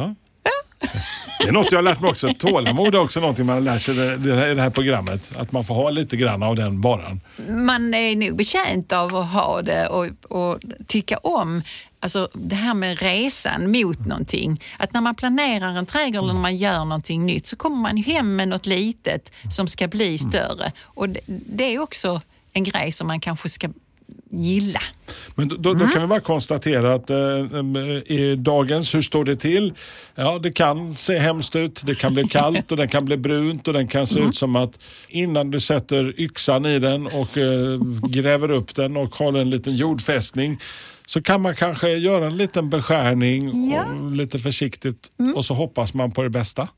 Det 1.38 1.48
är 1.48 1.52
något 1.52 1.72
jag 1.72 1.78
har 1.78 1.82
lärt 1.82 2.00
mig 2.00 2.10
också. 2.10 2.34
Tålamod 2.38 2.94
är 2.94 3.00
också 3.00 3.20
någonting 3.20 3.46
man 3.46 3.64
lär 3.64 3.78
sig 3.78 3.94
i 3.94 3.98
det 3.98 4.34
här, 4.34 4.54
det 4.54 4.62
här 4.62 4.70
programmet. 4.70 5.32
Att 5.36 5.52
man 5.52 5.64
får 5.64 5.74
ha 5.74 5.90
lite 5.90 6.16
grann 6.16 6.42
av 6.42 6.56
den 6.56 6.80
varan. 6.80 7.20
man 7.48 7.94
är 7.94 8.16
nog 8.16 8.36
betjänt 8.36 8.92
av 8.92 9.16
att 9.16 9.32
ha 9.32 9.62
det 9.62 9.88
och, 9.88 10.06
och 10.28 10.58
tycka 10.86 11.16
om 11.16 11.62
Alltså 12.00 12.28
det 12.32 12.56
här 12.56 12.74
med 12.74 13.02
resan 13.02 13.72
mot 13.72 14.06
någonting. 14.06 14.62
Att 14.76 14.92
när 14.92 15.00
man 15.00 15.14
planerar 15.14 15.76
en 15.76 15.86
trädgård 15.86 16.22
eller 16.22 16.32
när 16.32 16.40
man 16.40 16.56
gör 16.56 16.84
någonting 16.84 17.26
nytt 17.26 17.46
så 17.46 17.56
kommer 17.56 17.76
man 17.76 17.96
hem 17.96 18.36
med 18.36 18.48
något 18.48 18.66
litet 18.66 19.32
som 19.50 19.68
ska 19.68 19.88
bli 19.88 20.18
större. 20.18 20.72
Och 20.80 21.08
det, 21.08 21.20
det 21.26 21.74
är 21.74 21.78
också 21.78 22.20
en 22.52 22.64
grej 22.64 22.92
som 22.92 23.06
man 23.06 23.20
kanske 23.20 23.48
ska 23.48 23.68
gilla. 24.30 24.80
Men 25.34 25.48
då, 25.48 25.56
då, 25.56 25.70
Mm. 25.70 25.82
då 25.86 25.92
kan 25.92 26.02
vi 26.02 26.08
bara 26.08 26.20
konstatera 26.20 26.94
att 26.94 27.10
eh, 27.10 27.16
i 28.12 28.36
dagens 28.38 28.94
Hur 28.94 29.02
står 29.02 29.24
det 29.24 29.36
till? 29.36 29.72
Ja, 30.14 30.38
det 30.38 30.52
kan 30.52 30.96
se 30.96 31.18
hemskt 31.18 31.56
ut. 31.56 31.82
Det 31.86 31.94
kan 31.94 32.14
bli 32.14 32.24
kallt 32.28 32.70
och 32.72 32.76
den 32.76 32.88
kan 32.88 33.04
bli 33.04 33.16
brunt 33.16 33.68
och 33.68 33.74
den 33.74 33.88
kan 33.88 34.06
se 34.06 34.18
Mm. 34.18 34.28
ut 34.30 34.36
som 34.36 34.56
att 34.56 34.84
innan 35.08 35.50
du 35.50 35.60
sätter 35.60 36.20
yxan 36.20 36.66
i 36.66 36.78
den 36.78 37.06
och 37.06 37.38
eh, 37.38 37.80
gräver 38.08 38.50
upp 38.50 38.74
den 38.74 38.96
och 38.96 39.14
har 39.14 39.32
en 39.38 39.50
liten 39.50 39.76
jordfästning 39.76 40.58
så 41.06 41.22
kan 41.22 41.40
man 41.42 41.54
kanske 41.56 41.88
göra 41.88 42.26
en 42.26 42.36
liten 42.36 42.70
beskärning 42.70 43.70
Ja. 43.72 43.82
Mm. 43.84 44.04
och 44.06 44.12
lite 44.12 44.38
försiktigt 44.38 45.10
och 45.36 45.44
så 45.44 45.54
hoppas 45.54 45.94
man 45.94 46.10
på 46.10 46.22
det 46.22 46.30
bästa. 46.30 46.68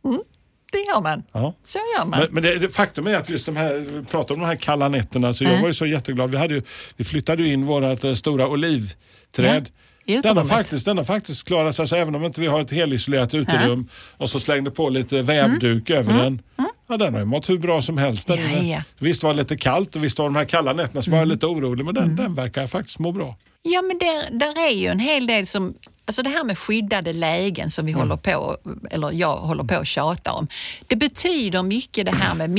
Det 0.73 0.79
gör 0.79 1.01
man. 1.01 1.23
Ja. 1.33 1.55
Så 1.65 1.79
gör 1.99 2.05
man. 2.07 2.21
Men, 2.21 2.29
men 2.31 2.43
det, 2.43 2.59
det, 2.59 2.69
faktum 2.69 3.07
är 3.07 3.15
att 3.17 3.29
just 3.31 3.47
de 3.47 3.57
här, 3.57 3.75
vi 3.75 4.05
pratar 4.05 4.35
om 4.35 4.41
de 4.41 4.47
här 4.47 4.57
kalla 4.57 4.89
nätterna, 4.89 5.35
så 5.35 5.45
jag 5.45 5.51
Mm. 5.51 5.61
var 5.63 5.69
ju 5.69 5.75
så 5.75 5.87
jätteglad. 5.87 6.31
Vi, 6.31 6.37
hade 6.37 6.55
ju, 6.55 6.63
vi 6.97 7.05
flyttade 7.05 7.43
ju 7.43 7.53
in 7.53 7.67
vårt 7.67 8.05
eh, 8.05 8.15
stora 8.15 8.49
olivträd. 8.49 9.69
Ja, 10.05 10.21
Den 10.23 10.37
har, 10.37 10.45
faktiskt, 10.45 10.85
den 10.85 10.97
har 10.99 11.05
faktiskt 11.05 11.45
klarat 11.47 11.77
sig, 11.77 11.89
så 11.89 11.97
även 11.97 12.15
om 12.15 12.25
inte 12.25 12.41
vi 12.41 12.47
har 12.47 12.61
ett 12.61 12.71
helisolerat 12.73 13.35
uterum 13.35 13.89
och 14.17 14.31
så 14.31 14.41
slängde 14.41 14.71
på 14.71 14.89
lite 14.89 15.23
vävduk 15.23 15.91
över 15.91 16.13
den. 16.23 16.43
Ja, 16.91 16.97
den 16.97 17.13
har 17.13 17.21
ju 17.21 17.27
mått 17.27 17.49
hur 17.49 17.59
bra 17.59 17.83
som 17.83 17.99
helst 17.99 18.31
Mm. 18.31 18.51
Ja, 18.57 18.63
ja. 18.77 18.83
Visst 18.99 19.23
var 19.23 19.33
det 19.35 19.37
lite 19.39 19.57
kallt 19.57 19.97
och 19.97 20.05
visst 20.05 20.19
var 20.19 20.27
de 20.27 20.37
här 20.37 20.45
kalla 20.45 20.73
nätterna 20.73 21.03
så 21.03 21.11
var 21.11 21.19
jag 21.19 21.23
Mm. 21.25 21.35
lite 21.35 21.47
orolig, 21.47 21.85
men 21.85 21.95
den, 21.95 22.17
den 22.17 22.35
verkar 22.35 22.67
faktiskt 22.67 22.99
må 22.99 23.13
bra. 23.13 23.37
Ja, 23.63 23.83
men 23.83 23.99
där, 23.99 24.39
där 24.39 24.67
är 24.69 24.75
ju 24.75 24.87
en 24.87 24.99
hel 24.99 25.27
del 25.27 25.47
som... 25.47 25.75
Alltså 26.05 26.23
det 26.23 26.29
här 26.31 26.45
med 26.45 26.59
skyddade 26.59 27.13
lägen 27.13 27.71
som 27.71 27.87
vi 27.87 27.93
håller 27.93 28.17
på, 28.17 28.57
eller 28.91 29.13
jag 29.13 29.37
håller 29.37 29.65
på 29.65 29.75
att 29.75 29.87
tjata 29.87 30.33
om. 30.33 30.47
Det 30.87 30.97
betyder 30.97 31.63
mycket 31.63 32.07
det 32.07 32.13
här 32.15 32.35
med 32.35 32.51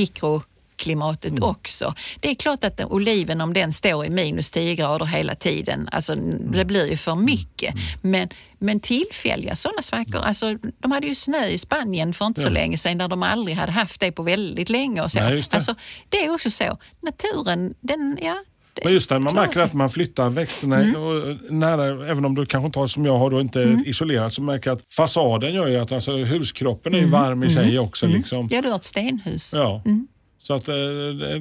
mikroklimatet 0.86 1.44
också. 1.44 1.94
Det 2.20 2.30
är 2.30 2.36
klart 2.36 2.64
att 2.64 2.78
den, 2.78 2.88
oliven, 2.88 3.42
om 3.42 3.54
den 3.54 3.74
står 3.74 4.06
i 4.06 4.10
minus 4.10 4.52
10 4.52 4.76
grader 4.76 5.06
hela 5.06 5.36
tiden, 5.36 5.90
alltså 5.92 6.16
det 6.54 6.66
blir 6.66 6.90
ju 6.90 6.98
för 6.98 7.16
mycket. 7.16 7.74
Men, 8.02 8.30
men 8.60 8.80
tillfälliga 8.80 9.56
sådana 9.56 9.82
svackor, 9.82 10.22
alltså 10.22 10.58
de 10.80 10.92
hade 10.92 11.08
ju 11.08 11.16
snö 11.16 11.48
i 11.48 11.58
Spanien 11.58 12.14
för 12.14 12.26
inte 12.26 12.42
så 12.42 12.50
länge 12.50 12.78
sedan 12.78 12.98
där 12.98 13.08
de 13.08 13.24
aldrig 13.24 13.58
hade 13.58 13.72
haft 13.72 14.00
det 14.00 14.12
på 14.12 14.24
väldigt 14.24 14.70
länge 14.70 15.02
och 15.02 15.12
så. 15.12 15.20
Nej, 15.20 15.36
det. 15.36 15.56
Alltså, 15.56 15.76
det 16.10 16.26
är 16.26 16.34
också 16.34 16.52
så. 16.52 16.78
Naturen, 17.02 17.74
den, 17.82 18.18
ja, 18.22 18.44
det 18.74 18.82
Men 18.84 18.94
just 18.94 19.10
när 19.10 19.20
man 19.20 19.36
märker 19.36 19.62
att 19.62 19.74
man 19.74 19.90
flyttar 19.90 20.30
växterna 20.30 20.78
och 20.78 21.52
nära, 21.52 22.08
även 22.12 22.26
om 22.26 22.36
du 22.36 22.46
kanske 22.46 22.66
inte 22.66 22.80
har 22.80 22.88
som 22.88 23.06
jag 23.06 23.18
har 23.18 23.30
då 23.30 23.42
inte 23.42 23.62
Mm. 23.64 23.84
isolerat, 23.86 24.34
så 24.34 24.42
märker 24.42 24.70
jag 24.70 24.78
att 24.78 24.94
fasaden 24.94 25.54
gör 25.54 25.68
ju 25.68 25.78
att 25.78 25.92
alltså, 25.92 26.18
huskroppen 26.18 26.94
är 26.96 27.00
ju 27.00 27.06
varm 27.06 27.44
i 27.44 27.50
sig 27.50 27.80
också. 27.80 28.08
Liksom. 28.08 28.38
Mm. 28.38 28.50
Ja, 28.52 28.62
du 28.62 28.70
har 28.70 28.76
ett 28.76 28.84
stenhus. 28.84 29.52
Ja. 29.54 29.82
Så 30.42 30.54
att, 30.54 30.68
eh, 30.68 30.76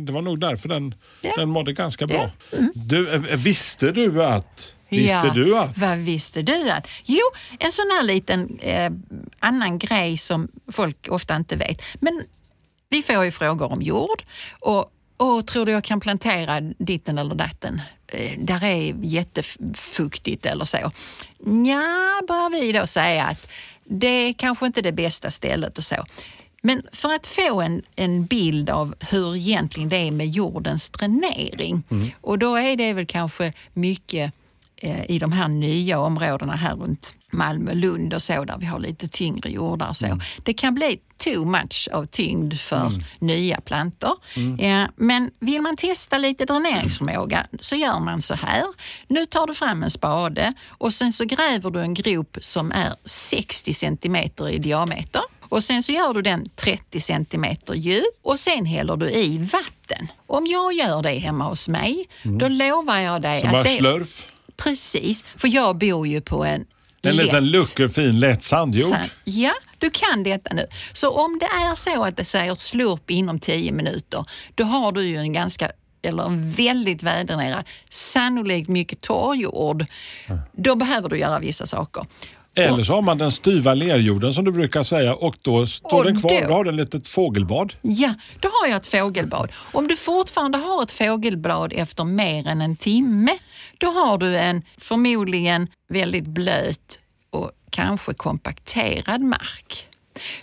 det 0.00 0.12
var 0.12 0.22
nog 0.22 0.40
därför 0.40 0.68
den, 0.68 0.94
Ja. 1.20 1.32
den 1.36 1.48
mådde 1.48 1.72
ganska 1.72 2.06
Ja. 2.08 2.30
bra. 2.50 2.58
Du, 2.74 3.14
eh, 3.14 3.20
visste 3.20 3.92
du 3.92 4.24
att... 4.24 4.74
Visste 4.88 5.26
ja, 5.26 5.32
du 5.34 5.58
att... 5.58 5.78
Vad 5.78 5.98
visste 5.98 6.42
du 6.42 6.70
att? 6.70 6.88
Jo, 7.04 7.22
en 7.58 7.72
sån 7.72 7.90
här 7.92 8.02
liten 8.02 8.58
eh, 8.58 8.90
annan 9.38 9.78
grej 9.78 10.18
som 10.18 10.48
folk 10.72 11.08
ofta 11.10 11.36
inte 11.36 11.56
vet. 11.56 11.82
Men 12.00 12.22
vi 12.88 13.02
får 13.02 13.24
ju 13.24 13.30
frågor 13.30 13.72
om 13.72 13.82
jord 13.82 14.22
och, 14.60 14.92
och 15.16 15.46
tror 15.46 15.66
du 15.66 15.72
jag 15.72 15.84
kan 15.84 16.00
plantera 16.00 16.60
ditten 16.60 17.18
eller 17.18 17.34
datten? 17.34 17.82
Eh, 18.06 18.38
där 18.38 18.64
är 18.64 18.94
jättefuktigt 19.02 20.46
eller 20.46 20.64
så. 20.64 20.76
Ja, 21.66 22.20
börjar 22.28 22.50
vi 22.60 22.72
då 22.72 22.86
säga 22.86 23.24
att 23.24 23.48
det 23.84 24.06
är 24.06 24.32
kanske 24.32 24.66
inte 24.66 24.82
det 24.82 24.92
bästa 24.92 25.30
stället 25.30 25.78
och 25.78 25.84
så. 25.84 26.04
Men 26.60 26.82
för 26.92 27.14
att 27.14 27.26
få 27.26 27.60
en, 27.60 27.82
en 27.96 28.26
bild 28.26 28.70
av 28.70 28.94
hur 29.10 29.36
egentligen 29.36 29.88
det 29.88 29.96
är 29.96 30.10
med 30.10 30.28
jordens 30.28 30.88
dränering 30.88 31.82
och 32.20 32.38
då 32.38 32.56
är 32.56 32.76
det 32.76 32.92
väl 32.92 33.06
kanske 33.06 33.52
mycket 33.72 34.32
eh, 34.76 35.10
i 35.10 35.18
de 35.18 35.32
här 35.32 35.48
nya 35.48 35.98
områdena 35.98 36.56
här 36.56 36.76
runt 36.76 37.14
Malmö, 37.32 37.74
Lund 37.74 38.14
och 38.14 38.22
så 38.22 38.44
där 38.44 38.56
vi 38.58 38.66
har 38.66 38.78
lite 38.78 39.08
tyngre 39.08 39.50
jordar 39.50 39.92
så. 39.92 40.06
Mm. 40.06 40.20
Det 40.42 40.52
kan 40.54 40.74
bli 40.74 41.00
too 41.18 41.44
much 41.44 41.88
av 41.92 42.06
tyngd 42.06 42.54
för 42.60 42.86
Mm. 42.86 43.02
nya 43.18 43.60
plantor. 43.60 44.12
Eh, 44.58 44.84
men 44.96 45.30
vill 45.40 45.62
man 45.62 45.76
testa 45.76 46.18
lite 46.18 46.44
dräneringsförmåga 46.44 47.46
så 47.60 47.76
gör 47.76 48.00
man 48.00 48.22
så 48.22 48.34
här. 48.34 48.62
Nu 49.08 49.26
tar 49.26 49.46
du 49.46 49.54
fram 49.54 49.82
en 49.82 49.90
spade 49.90 50.54
och 50.68 50.92
sen 50.92 51.12
så 51.12 51.24
gräver 51.24 51.70
du 51.70 51.80
en 51.80 51.94
grop 51.94 52.36
som 52.40 52.72
är 52.72 52.94
60 53.04 53.74
centimeter 53.74 54.48
i 54.48 54.58
diameter. 54.58 55.22
Och 55.50 55.64
sen 55.64 55.82
så 55.82 55.92
gör 55.92 56.14
du 56.14 56.22
den 56.22 56.48
30 56.56 57.00
centimeter 57.00 57.74
djup 57.74 58.04
och 58.22 58.40
sen 58.40 58.66
häller 58.66 58.96
du 58.96 59.10
i 59.10 59.38
vatten. 59.38 60.08
Om 60.26 60.46
jag 60.46 60.72
gör 60.72 61.02
det 61.02 61.18
hemma 61.18 61.44
hos 61.48 61.68
mig, 61.68 62.08
då 62.22 62.48
lovar 62.48 62.98
jag 62.98 63.22
dig 63.22 63.40
Så 63.40 63.46
att 63.46 63.52
bara 63.52 63.62
det... 63.62 63.76
slurf. 63.76 64.26
Precis, 64.56 65.24
för 65.36 65.48
jag 65.48 65.78
bor 65.78 66.06
ju 66.06 66.20
på 66.20 66.44
en 66.44 66.64
En 67.02 67.16
lätt 67.16 67.26
liten 67.26 67.50
luckerfin 67.50 68.20
lätt 68.20 68.42
sandjord. 68.42 68.90
Sen, 68.90 69.08
ja, 69.24 69.52
du 69.78 69.90
kan 69.90 70.22
detta 70.22 70.54
nu. 70.54 70.66
Så 70.92 71.10
om 71.10 71.38
det 71.38 71.46
är 71.46 71.74
så 71.74 72.04
att 72.04 72.16
det 72.16 72.24
säger 72.24 72.54
slurp 72.54 73.10
inom 73.10 73.40
10 73.40 73.72
minuter, 73.72 74.24
då 74.54 74.64
har 74.64 74.92
du 74.92 75.02
ju 75.02 75.16
en 75.16 75.32
ganska 75.32 75.70
eller 76.02 76.22
en 76.22 76.50
väldigt 76.50 77.02
väldränerad, 77.02 77.64
sannolikt 77.90 78.68
mycket 78.68 79.00
torrjord. 79.00 79.86
Då 80.52 80.74
behöver 80.74 81.08
du 81.08 81.18
göra 81.18 81.38
vissa 81.38 81.66
saker. 81.66 82.06
Eller 82.54 82.82
så 82.82 82.94
har 82.94 83.02
man 83.02 83.18
den 83.18 83.30
styva 83.30 83.74
lerjorden 83.74 84.34
som 84.34 84.44
du 84.44 84.52
brukar 84.52 84.82
säga 84.82 85.14
och 85.14 85.36
då 85.42 85.66
står 85.66 85.98
Och 85.98 86.04
den 86.04 86.20
kvar. 86.20 86.40
då- 86.40 86.46
Då 86.48 86.54
har 86.54 86.64
du 86.64 86.70
ett 86.70 86.76
litet 86.76 87.08
fågelbad. 87.08 87.74
Ja, 87.82 88.14
då 88.40 88.48
har 88.48 88.68
jag 88.68 88.76
ett 88.76 88.86
fågelbad. 88.86 89.52
Om 89.72 89.88
du 89.88 89.96
fortfarande 89.96 90.58
har 90.58 90.82
ett 90.82 90.92
fågelbad 90.92 91.72
efter 91.72 92.04
mer 92.04 92.46
än 92.48 92.60
en 92.60 92.76
timme, 92.76 93.38
då 93.78 93.86
har 93.86 94.18
du 94.18 94.36
en 94.38 94.62
förmodligen 94.78 95.68
väldigt 95.88 96.26
blöt 96.26 96.98
och 97.30 97.50
kanske 97.70 98.14
kompakterad 98.14 99.20
mark. 99.20 99.86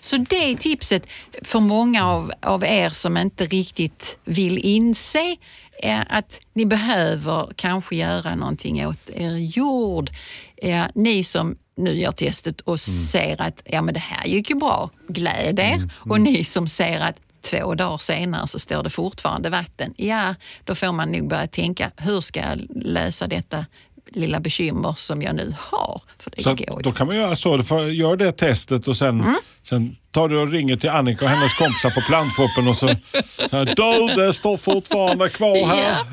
Så 0.01 0.17
det 0.17 0.51
är 0.51 0.55
tipset 0.55 1.03
för 1.43 1.59
många 1.59 2.05
av, 2.07 2.31
av 2.41 2.63
er 2.63 2.89
som 2.89 3.17
inte 3.17 3.45
riktigt 3.45 4.19
vill 4.25 4.57
inse 4.57 5.35
är 5.83 6.05
att 6.09 6.39
ni 6.53 6.65
behöver 6.65 7.47
kanske 7.55 7.95
göra 7.95 8.35
någonting 8.35 8.87
åt 8.87 9.09
er 9.13 9.31
jord. 9.57 10.09
Eh, 10.57 10.83
Ni 10.95 11.23
som 11.23 11.57
nu 11.77 11.93
gör 11.95 12.11
testet 12.11 12.61
och 12.61 12.79
ser 12.79 13.41
att 13.41 13.61
ja, 13.65 13.81
men 13.81 13.93
det 13.93 13.99
här 13.99 14.25
gick 14.27 14.49
ju 14.49 14.55
bra, 14.55 14.89
gläd 15.07 15.59
er. 15.59 15.89
Och 15.97 16.21
ni 16.21 16.43
som 16.43 16.67
ser 16.67 16.99
att 16.99 17.15
två 17.41 17.75
dagar 17.75 17.97
senare 17.97 18.47
så 18.47 18.59
står 18.59 18.83
det 18.83 18.89
fortfarande 18.89 19.49
vatten. 19.49 19.93
Ja, 19.97 20.35
då 20.63 20.75
får 20.75 20.91
man 20.91 21.11
nog 21.11 21.29
börja 21.29 21.47
tänka, 21.47 21.91
hur 21.97 22.21
ska 22.21 22.39
jag 22.39 22.67
lösa 22.75 23.27
detta 23.27 23.65
lilla 24.11 24.39
bekymmer 24.39 24.95
som 24.97 25.21
jag 25.21 25.35
nu 25.35 25.53
har? 25.59 26.01
För 26.19 26.31
det 26.35 26.43
Så 26.43 26.55
går 26.55 26.81
då 26.83 26.91
kan 26.91 27.07
man 27.07 27.15
göra 27.15 27.35
så. 27.35 27.63
Får, 27.63 27.89
gör 27.91 28.15
det 28.15 28.31
testet 28.31 28.87
och 28.87 28.97
sen, 28.97 29.19
Mm. 29.21 29.35
sen 29.63 29.95
tar 30.11 30.29
du 30.29 30.37
och 30.37 30.51
ringer 30.51 30.75
till 30.75 30.89
Annika 30.89 31.25
och 31.25 31.31
hennes 31.31 31.53
kompisar 31.53 31.89
på 31.89 32.01
plantshoppen 32.01 32.67
och 32.67 32.75
så, 32.75 32.87
så 33.49 33.57
här, 33.57 33.65
du 33.65 34.21
det 34.21 34.33
står 34.33 34.57
fortfarande 34.57 35.29
kvar 35.29 35.67
här. 35.67 35.89
Ja. 35.89 36.05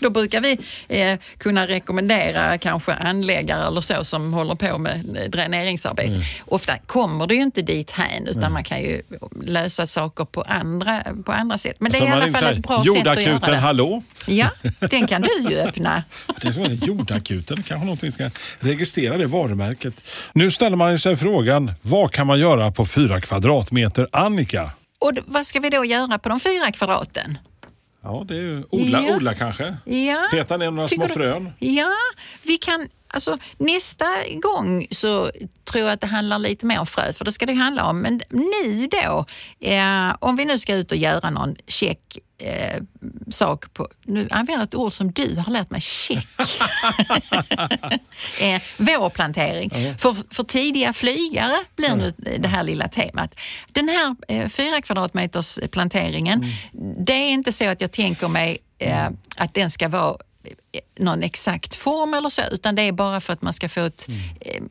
Då 0.00 0.10
brukar 0.10 0.40
vi 0.40 0.58
eh, 0.88 1.18
kunna 1.38 1.66
rekommendera 1.66 2.58
kanske 2.58 2.92
anläggare 2.92 3.66
eller 3.66 3.80
så 3.80 4.04
som 4.04 4.32
håller 4.32 4.54
på 4.54 4.78
med 4.78 5.16
eh, 5.16 5.30
dräneringsarbete. 5.30 6.08
Mm. 6.08 6.22
Ofta 6.46 6.78
kommer 6.86 7.26
det 7.26 7.34
ju 7.34 7.42
inte 7.42 7.62
dit 7.62 7.90
hän 7.90 8.26
utan 8.26 8.52
man 8.52 8.64
kan 8.64 8.80
ju 8.80 9.02
lösa 9.42 9.86
saker 9.86 10.24
på 10.24 10.42
andra, 10.42 11.02
på 11.24 11.32
andra 11.32 11.58
sätt. 11.58 11.76
Men 11.78 11.92
det 11.92 11.98
är 11.98 12.04
i 12.04 12.08
alla 12.08 12.32
fall 12.32 12.44
ett 12.44 12.58
bra 12.58 12.84
sätt 12.84 13.06
att 13.06 13.22
göra 13.22 13.38
det. 13.38 13.56
hallå? 13.56 14.02
Ja, 14.26 14.50
den 14.90 15.06
kan 15.06 15.22
du 15.22 15.50
ju 15.50 15.58
öppna. 15.58 16.02
Det 16.42 16.48
är 16.48 16.52
som 16.52 16.74
jordakuten. 16.74 17.62
Kanske 17.62 17.84
någonting 17.84 18.12
ska 18.12 18.30
registrera 18.60 19.16
det 19.16 19.26
varumärket. 19.26 20.04
Nu 20.32 20.50
ställer 20.50 20.76
man 20.76 20.98
sig 20.98 21.16
frågan, 21.16 21.72
vad 21.82 22.12
kan 22.12 22.26
man 22.26 22.38
göra 22.38 22.72
på 22.72 22.84
fyra 22.84 23.20
kvadratmeter? 23.40 24.08
Annika? 24.12 24.70
Och 24.98 25.12
vad 25.26 25.46
ska 25.46 25.60
vi 25.60 25.70
då 25.70 25.84
göra 25.84 26.18
på 26.18 26.28
de 26.28 26.40
fyra 26.40 26.72
kvadraten? 26.72 27.38
Ja, 28.02 28.24
det 28.28 28.34
är 28.34 28.38
ju 28.40 28.64
odla, 28.70 29.02
Ja. 29.08 29.16
odla 29.16 29.34
kanske. 29.34 29.76
Ja. 29.84 30.28
Peta 30.30 30.56
ner 30.56 30.70
några 30.70 30.88
Tycker 30.88 31.06
små 31.06 31.14
du- 31.14 31.20
frön. 31.30 31.52
Ja, 31.58 31.90
vi 32.42 32.56
kan... 32.56 32.88
Alltså, 33.12 33.38
nästa 33.58 34.04
gång 34.42 34.86
så 34.90 35.30
tror 35.64 35.84
jag 35.84 35.92
att 35.92 36.00
det 36.00 36.06
handlar 36.06 36.38
lite 36.38 36.66
mer 36.66 36.80
om 36.80 36.86
frö, 36.86 37.12
för 37.12 37.24
det 37.24 37.32
ska 37.32 37.46
det 37.46 37.54
handla 37.54 37.86
om. 37.86 38.00
Men 38.00 38.20
nu 38.28 38.86
då, 38.86 39.26
eh, 39.60 40.16
om 40.18 40.36
vi 40.36 40.44
nu 40.44 40.58
ska 40.58 40.74
ut 40.74 40.92
och 40.92 40.98
göra 40.98 41.30
någon 41.30 41.56
check 41.66 42.18
eh, 42.38 42.82
sak 43.30 43.74
på... 43.74 43.88
Nu 44.02 44.28
använder 44.30 44.52
jag 44.52 44.62
ett 44.62 44.74
ord 44.74 44.92
som 44.92 45.12
du 45.12 45.36
har 45.36 45.52
lärt 45.52 45.70
mig, 45.70 45.80
check. 45.80 46.28
eh, 48.40 48.62
vårplantering. 48.76 49.70
För, 49.98 50.34
för 50.34 50.44
tidiga 50.44 50.92
flygare 50.92 51.56
blir 51.76 51.96
nu 51.96 52.14
det 52.38 52.48
här 52.48 52.62
lilla 52.62 52.88
temat. 52.88 53.40
Den 53.72 53.88
här 53.88 54.16
eh, 54.28 54.48
fyra 54.48 54.82
kvadratmeters 54.82 55.58
planteringen, 55.70 56.44
det 57.06 57.12
är 57.12 57.30
inte 57.30 57.52
så 57.52 57.68
att 57.68 57.80
jag 57.80 57.92
tänker 57.92 58.28
mig 58.28 58.58
eh, 58.78 59.08
att 59.36 59.54
den 59.54 59.70
ska 59.70 59.88
vara 59.88 60.16
någon 60.98 61.22
exakt 61.22 61.76
form 61.76 62.14
eller 62.14 62.28
så, 62.28 62.42
utan 62.52 62.74
det 62.74 62.82
är 62.82 62.92
bara 62.92 63.20
för 63.20 63.32
att 63.32 63.42
man 63.42 63.52
ska 63.52 63.68
få 63.68 63.80
ett, 63.80 64.08
eh, 64.40 64.62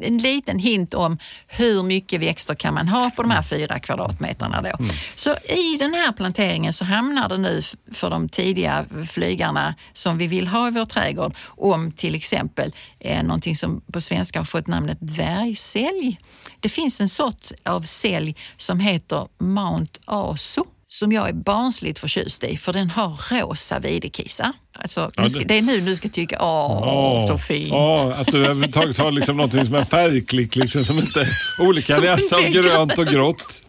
en 0.00 0.18
liten 0.18 0.58
hint 0.58 0.94
om 0.94 1.18
hur 1.46 1.82
mycket 1.82 2.20
växter 2.20 2.54
kan 2.54 2.74
man 2.74 2.88
ha 2.88 3.10
på 3.10 3.22
de 3.22 3.30
här 3.30 3.42
fyra 3.42 3.78
kvadratmeterna. 3.78 4.62
Då. 4.62 4.84
Så 5.14 5.34
i 5.44 5.76
den 5.78 5.94
här 5.94 6.12
planteringen 6.12 6.72
så 6.72 6.84
hamnar 6.84 7.28
det 7.28 7.38
nu 7.38 7.62
för 7.92 8.10
de 8.10 8.28
tidiga 8.28 8.84
flygarna 9.10 9.74
som 9.92 10.18
vi 10.18 10.26
vill 10.26 10.48
ha 10.48 10.68
i 10.68 10.70
vår 10.70 10.84
trädgård 10.84 11.34
om 11.46 11.92
till 11.92 12.14
exempel 12.14 12.74
eh, 13.00 13.22
någonting 13.22 13.56
som 13.56 13.80
på 13.92 14.00
svenska 14.00 14.40
har 14.40 14.44
fått 14.44 14.66
namnet 14.66 14.98
dvärgsälj. 15.00 16.20
Det 16.60 16.68
finns 16.68 17.00
en 17.00 17.08
sort 17.08 17.50
av 17.64 17.82
sälj 17.82 18.36
som 18.56 18.80
heter 18.80 19.28
Mount 19.38 20.00
Aso 20.04 20.64
som 20.90 21.12
jag 21.12 21.28
är 21.28 21.32
barnsligt 21.32 21.98
förtjust 21.98 22.44
i 22.44 22.56
för 22.56 22.72
den 22.72 22.90
har 22.90 23.08
rosa 23.40 23.78
videkissar. 23.78 24.52
Alltså, 24.78 25.10
Ja, 25.16 25.28
ska, 25.28 25.38
det- 25.38 25.44
det 25.44 25.58
är 25.58 25.62
nu 25.62 25.80
du 25.80 25.96
ska 25.96 26.08
tycka, 26.08 26.38
åh, 26.42 27.26
så 27.26 27.38
fint. 27.38 27.72
Åh, 27.72 28.20
att 28.20 28.26
du 28.26 28.38
överhuvudtaget 28.38 28.98
har 28.98 29.10
liksom 29.10 29.36
någonting 29.36 29.66
som 29.66 29.74
en 29.74 29.86
färgklick 29.86 30.56
liksom, 30.56 30.84
som 30.84 30.98
inte 30.98 31.20
är 31.20 31.28
olika 31.68 31.98
nyanser 31.98 32.36
av 32.36 32.42
är 32.44 32.48
grönt 32.48 32.98
och 32.98 33.06
grått. 33.06 33.62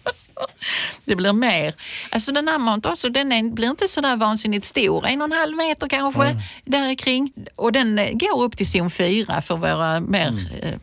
Det 1.06 1.16
blir 1.16 1.34
mer. 1.34 1.74
Alltså 2.12 2.32
den 2.32 2.48
här 2.48 2.60
Mount 2.60 2.90
Aso, 2.90 3.10
den 3.10 3.32
är, 3.32 3.44
blir 3.44 3.68
inte 3.68 3.88
sådär 3.88 4.16
vansinnigt 4.16 4.66
stor, 4.66 5.06
en 5.08 5.22
och 5.22 5.26
en 5.28 5.32
halv 5.32 5.58
meter 5.58 5.88
kanske, 5.88 6.42
där 6.66 6.96
kring. 6.96 7.34
Och 7.56 7.72
den 7.72 8.00
eh, 8.00 8.12
går 8.14 8.44
upp 8.44 8.58
till 8.58 8.72
zon 8.72 8.90
4 8.92 9.42
för 9.42 9.56
våra 9.56 10.00
mer 10.00 10.28
Mm. 10.28 10.46
eh, 10.62 10.74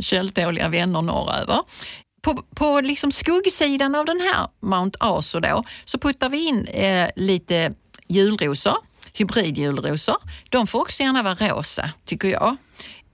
köldtåliga 0.00 0.68
vänner 0.68 1.02
norröver. 1.02 1.58
På, 2.24 2.42
på 2.54 2.80
liksom 2.80 3.12
skuggsidan 3.12 3.94
av 3.94 4.04
den 4.04 4.20
här 4.20 4.48
Mount 4.60 4.98
Aso 5.00 5.40
då, 5.40 5.62
så 5.84 5.98
puttar 5.98 6.28
vi 6.28 6.46
in 6.46 6.66
eh, 6.66 7.10
lite 7.16 7.74
julrosor, 8.08 8.76
hybridjulrosor. 9.12 10.16
De 10.48 10.66
får 10.66 10.80
också 10.80 11.02
gärna 11.02 11.22
vara 11.22 11.34
rosa, 11.34 11.90
tycker 12.04 12.28
jag. 12.28 12.56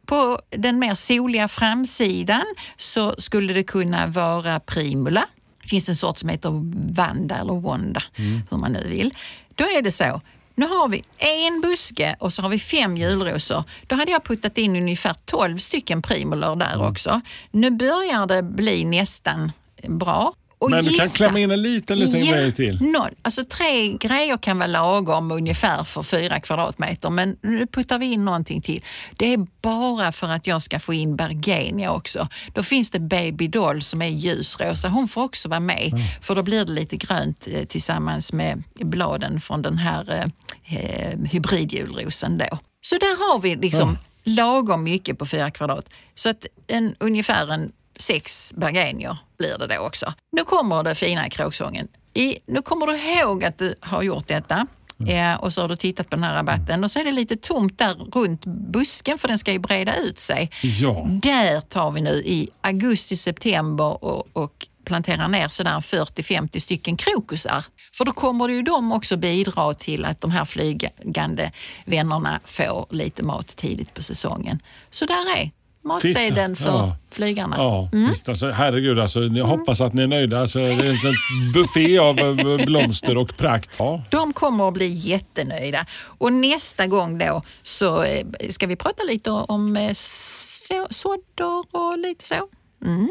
På 0.06 0.38
den 0.50 0.78
mer 0.78 0.94
soliga 0.94 1.48
framsidan 1.48 2.44
så 2.76 3.14
skulle 3.18 3.52
det 3.52 3.62
kunna 3.62 4.06
vara 4.06 4.60
primula. 4.60 5.26
Det 5.62 5.68
finns 5.68 5.88
en 5.88 5.96
sort 5.96 6.18
som 6.18 6.28
heter 6.28 6.50
Vanda 6.94 7.36
eller 7.36 7.60
Wanda, 7.60 8.02
hur 8.50 8.56
man 8.56 8.72
nu 8.72 8.86
vill. 8.88 9.14
Då 9.54 9.64
är 9.64 9.82
det 9.82 9.92
så. 9.92 10.20
Nu 10.60 10.66
har 10.66 10.88
vi 10.88 11.04
en 11.18 11.60
buske 11.60 12.16
och 12.18 12.32
så 12.32 12.42
har 12.42 12.48
vi 12.48 12.58
fem 12.58 12.96
julrosor. 12.96 13.64
Då 13.86 13.96
hade 13.96 14.12
jag 14.12 14.24
puttat 14.24 14.58
in 14.58 14.76
ungefär 14.76 15.14
12 15.24 15.58
stycken 15.58 16.02
primulor 16.02 16.56
där 16.56 16.88
också. 16.88 17.20
Nu 17.50 17.70
börjar 17.70 18.26
det 18.26 18.42
bli 18.42 18.84
nästan 18.84 19.52
bra. 19.88 20.32
Och 20.60 20.70
Men 20.70 20.84
du 20.84 20.90
kan 20.90 21.04
gissa- 21.06 21.16
klämma 21.16 21.38
in 21.38 21.50
en 21.50 21.62
liten, 21.62 21.98
liten 21.98 22.24
Ja, 22.24 22.32
grej 22.32 22.52
till. 22.52 22.82
Noll. 22.82 23.10
Alltså 23.22 23.44
tre 23.44 23.92
grejer 23.92 24.36
kan 24.36 24.58
vara 24.58 24.66
lagom 24.66 25.32
ungefär 25.32 25.84
för 25.84 26.02
fyra 26.02 26.40
kvadratmeter, 26.40 27.10
men 27.10 27.36
nu 27.42 27.66
puttar 27.66 27.98
vi 27.98 28.12
in 28.12 28.24
någonting 28.24 28.60
till. 28.62 28.84
Det 29.16 29.32
är 29.32 29.46
bara 29.62 30.12
för 30.12 30.28
att 30.28 30.46
jag 30.46 30.62
ska 30.62 30.80
få 30.80 30.94
in 30.94 31.16
Bergenia 31.16 31.92
också. 31.92 32.28
Då 32.54 32.62
finns 32.62 32.90
det 32.90 32.98
Baby 33.00 33.48
Doll 33.48 33.82
som 33.82 34.02
är 34.02 34.06
ljusrosa. 34.08 34.88
Hon 34.88 35.08
får 35.08 35.22
också 35.22 35.48
vara 35.48 35.60
med, 35.60 35.92
för 36.22 36.34
då 36.34 36.42
blir 36.42 36.64
det 36.64 36.72
lite 36.72 36.96
grönt 36.96 37.48
eh, 37.50 37.64
tillsammans 37.64 38.32
med 38.32 38.62
bladen 38.80 39.40
från 39.40 39.62
den 39.62 39.78
här 39.78 40.30
eh, 40.66 40.76
eh, 41.10 41.18
hybridjulrosen 41.30 42.38
då. 42.38 42.58
Så 42.82 42.94
där 42.98 43.32
har 43.32 43.40
vi 43.40 43.56
liksom 43.56 43.98
lagom 44.24 44.82
mycket 44.84 45.18
på 45.18 45.26
fyra 45.26 45.50
kvadrat. 45.50 45.88
Så 46.14 46.28
att 46.28 46.46
en, 46.66 46.94
ungefär 46.98 47.52
en 47.52 47.72
sex 48.00 48.54
bergenier 48.56 49.18
blir 49.38 49.58
det 49.58 49.66
då 49.66 49.86
också. 49.86 50.12
Nu 50.32 50.44
kommer 50.44 50.82
det 50.82 50.94
fina 50.94 51.26
i 51.26 51.30
kråksången. 51.30 51.88
I, 52.14 52.38
nu 52.46 52.62
kommer 52.62 52.86
du 52.86 52.98
ihåg 52.98 53.44
att 53.44 53.58
du 53.58 53.74
har 53.80 54.02
gjort 54.02 54.28
detta 54.28 54.66
eh, 55.08 55.34
och 55.34 55.52
så 55.52 55.60
har 55.60 55.68
du 55.68 55.76
tittat 55.76 56.10
på 56.10 56.16
den 56.16 56.24
här 56.24 56.34
rabatten 56.34 56.84
och 56.84 56.90
så 56.90 56.98
är 56.98 57.04
det 57.04 57.12
lite 57.12 57.36
tomt 57.36 57.78
där 57.78 57.94
runt 57.94 58.44
busken 58.46 59.18
för 59.18 59.28
den 59.28 59.38
ska 59.38 59.52
ju 59.52 59.58
breda 59.58 59.96
ut 59.96 60.18
sig. 60.18 60.50
Ja. 60.62 61.06
Där 61.08 61.60
tar 61.60 61.90
vi 61.90 62.00
nu 62.00 62.10
i 62.10 62.48
augusti, 62.60 63.16
september 63.16 64.04
och, 64.04 64.28
och 64.32 64.66
plantera 64.84 65.28
ner 65.28 65.48
sådär 65.48 65.80
40-50 65.80 66.58
stycken 66.58 66.96
krokusar. 66.96 67.64
För 67.92 68.04
då 68.04 68.12
kommer 68.12 68.48
ju 68.48 68.62
de 68.62 68.92
också 68.92 69.16
bidra 69.16 69.74
till 69.74 70.04
att 70.04 70.20
de 70.20 70.30
här 70.30 70.44
flygande 70.44 71.52
vännerna 71.84 72.40
får 72.44 72.86
lite 72.90 73.22
mat 73.22 73.56
tidigt 73.56 73.94
på 73.94 74.02
säsongen. 74.02 74.62
Så 74.90 75.06
där 75.06 75.38
är 75.38 75.50
matsedeln 75.82 76.56
för 76.56 76.68
ja. 76.68 76.96
flygarna. 77.10 77.56
Ja, 77.58 77.88
visst, 77.92 78.28
alltså, 78.28 78.50
herregud, 78.50 78.98
alltså, 78.98 79.22
jag 79.22 79.44
hoppas 79.44 79.80
att 79.80 79.92
ni 79.92 80.02
är 80.02 80.06
nöjda. 80.06 80.40
Alltså, 80.40 80.58
det 80.58 80.64
är 80.66 81.06
en 81.06 81.52
buffé 81.54 81.98
av 81.98 82.18
eh, 82.18 82.64
blomster 82.66 83.16
och 83.16 83.36
prakt. 83.36 83.76
Ja. 83.78 84.02
De 84.10 84.32
kommer 84.32 84.68
att 84.68 84.74
bli 84.74 84.86
jättenöjda. 84.86 85.86
Och 86.02 86.32
nästa 86.32 86.86
gång 86.86 87.18
då 87.18 87.42
så 87.62 88.02
eh, 88.02 88.26
ska 88.50 88.66
vi 88.66 88.76
prata 88.76 89.02
lite 89.02 89.30
om 89.30 89.76
eh, 89.76 89.92
så, 89.92 90.86
sådder 90.90 91.76
och 91.76 91.98
lite 91.98 92.24
så. 92.24 92.48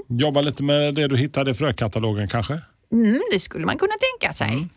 Jobba 0.07 0.41
lite 0.41 0.63
med 0.63 0.95
det 0.95 1.07
du 1.07 1.17
hittade 1.17 1.51
i 1.51 1.53
frökatalogen 1.53 2.27
kanske? 2.27 2.61
Mm, 2.91 3.21
det 3.31 3.39
skulle 3.39 3.65
man 3.65 3.77
kunna 3.77 3.93
tänka 4.19 4.33
sig. 4.33 4.67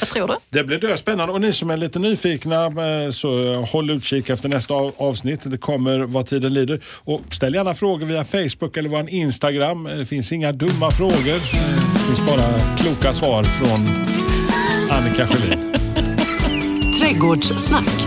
Vad 0.00 0.08
tror 0.08 0.26
du? 0.28 0.34
Det 0.50 0.64
blir 0.64 0.96
spännande 0.96 1.34
och 1.34 1.40
ni 1.40 1.52
som 1.52 1.70
är 1.70 1.76
lite 1.76 1.98
nyfikna 1.98 2.64
eh, 2.66 3.10
så 3.10 3.54
håll 3.54 3.90
utkik 3.90 4.28
efter 4.30 4.48
nästa 4.48 4.74
av- 4.74 4.92
avsnitt. 4.96 5.40
Det 5.44 5.58
kommer 5.58 5.98
vad 5.98 6.26
tiden 6.26 6.54
lider. 6.54 6.80
Och 7.04 7.20
ställ 7.30 7.54
gärna 7.54 7.74
frågor 7.74 8.06
via 8.06 8.24
Facebook 8.24 8.76
eller 8.76 8.88
vår 8.88 9.10
Instagram. 9.10 9.84
Det 9.84 10.06
finns 10.06 10.32
inga 10.32 10.52
dumma 10.52 10.90
frågor. 10.90 11.32
Det 11.92 11.98
finns 12.16 12.26
bara 12.26 12.76
kloka 12.78 13.14
svar 13.14 13.42
från 13.44 13.86
Annika 14.98 15.26
Sjölin. 15.26 15.72
Trädgårdssnack. 17.00 18.06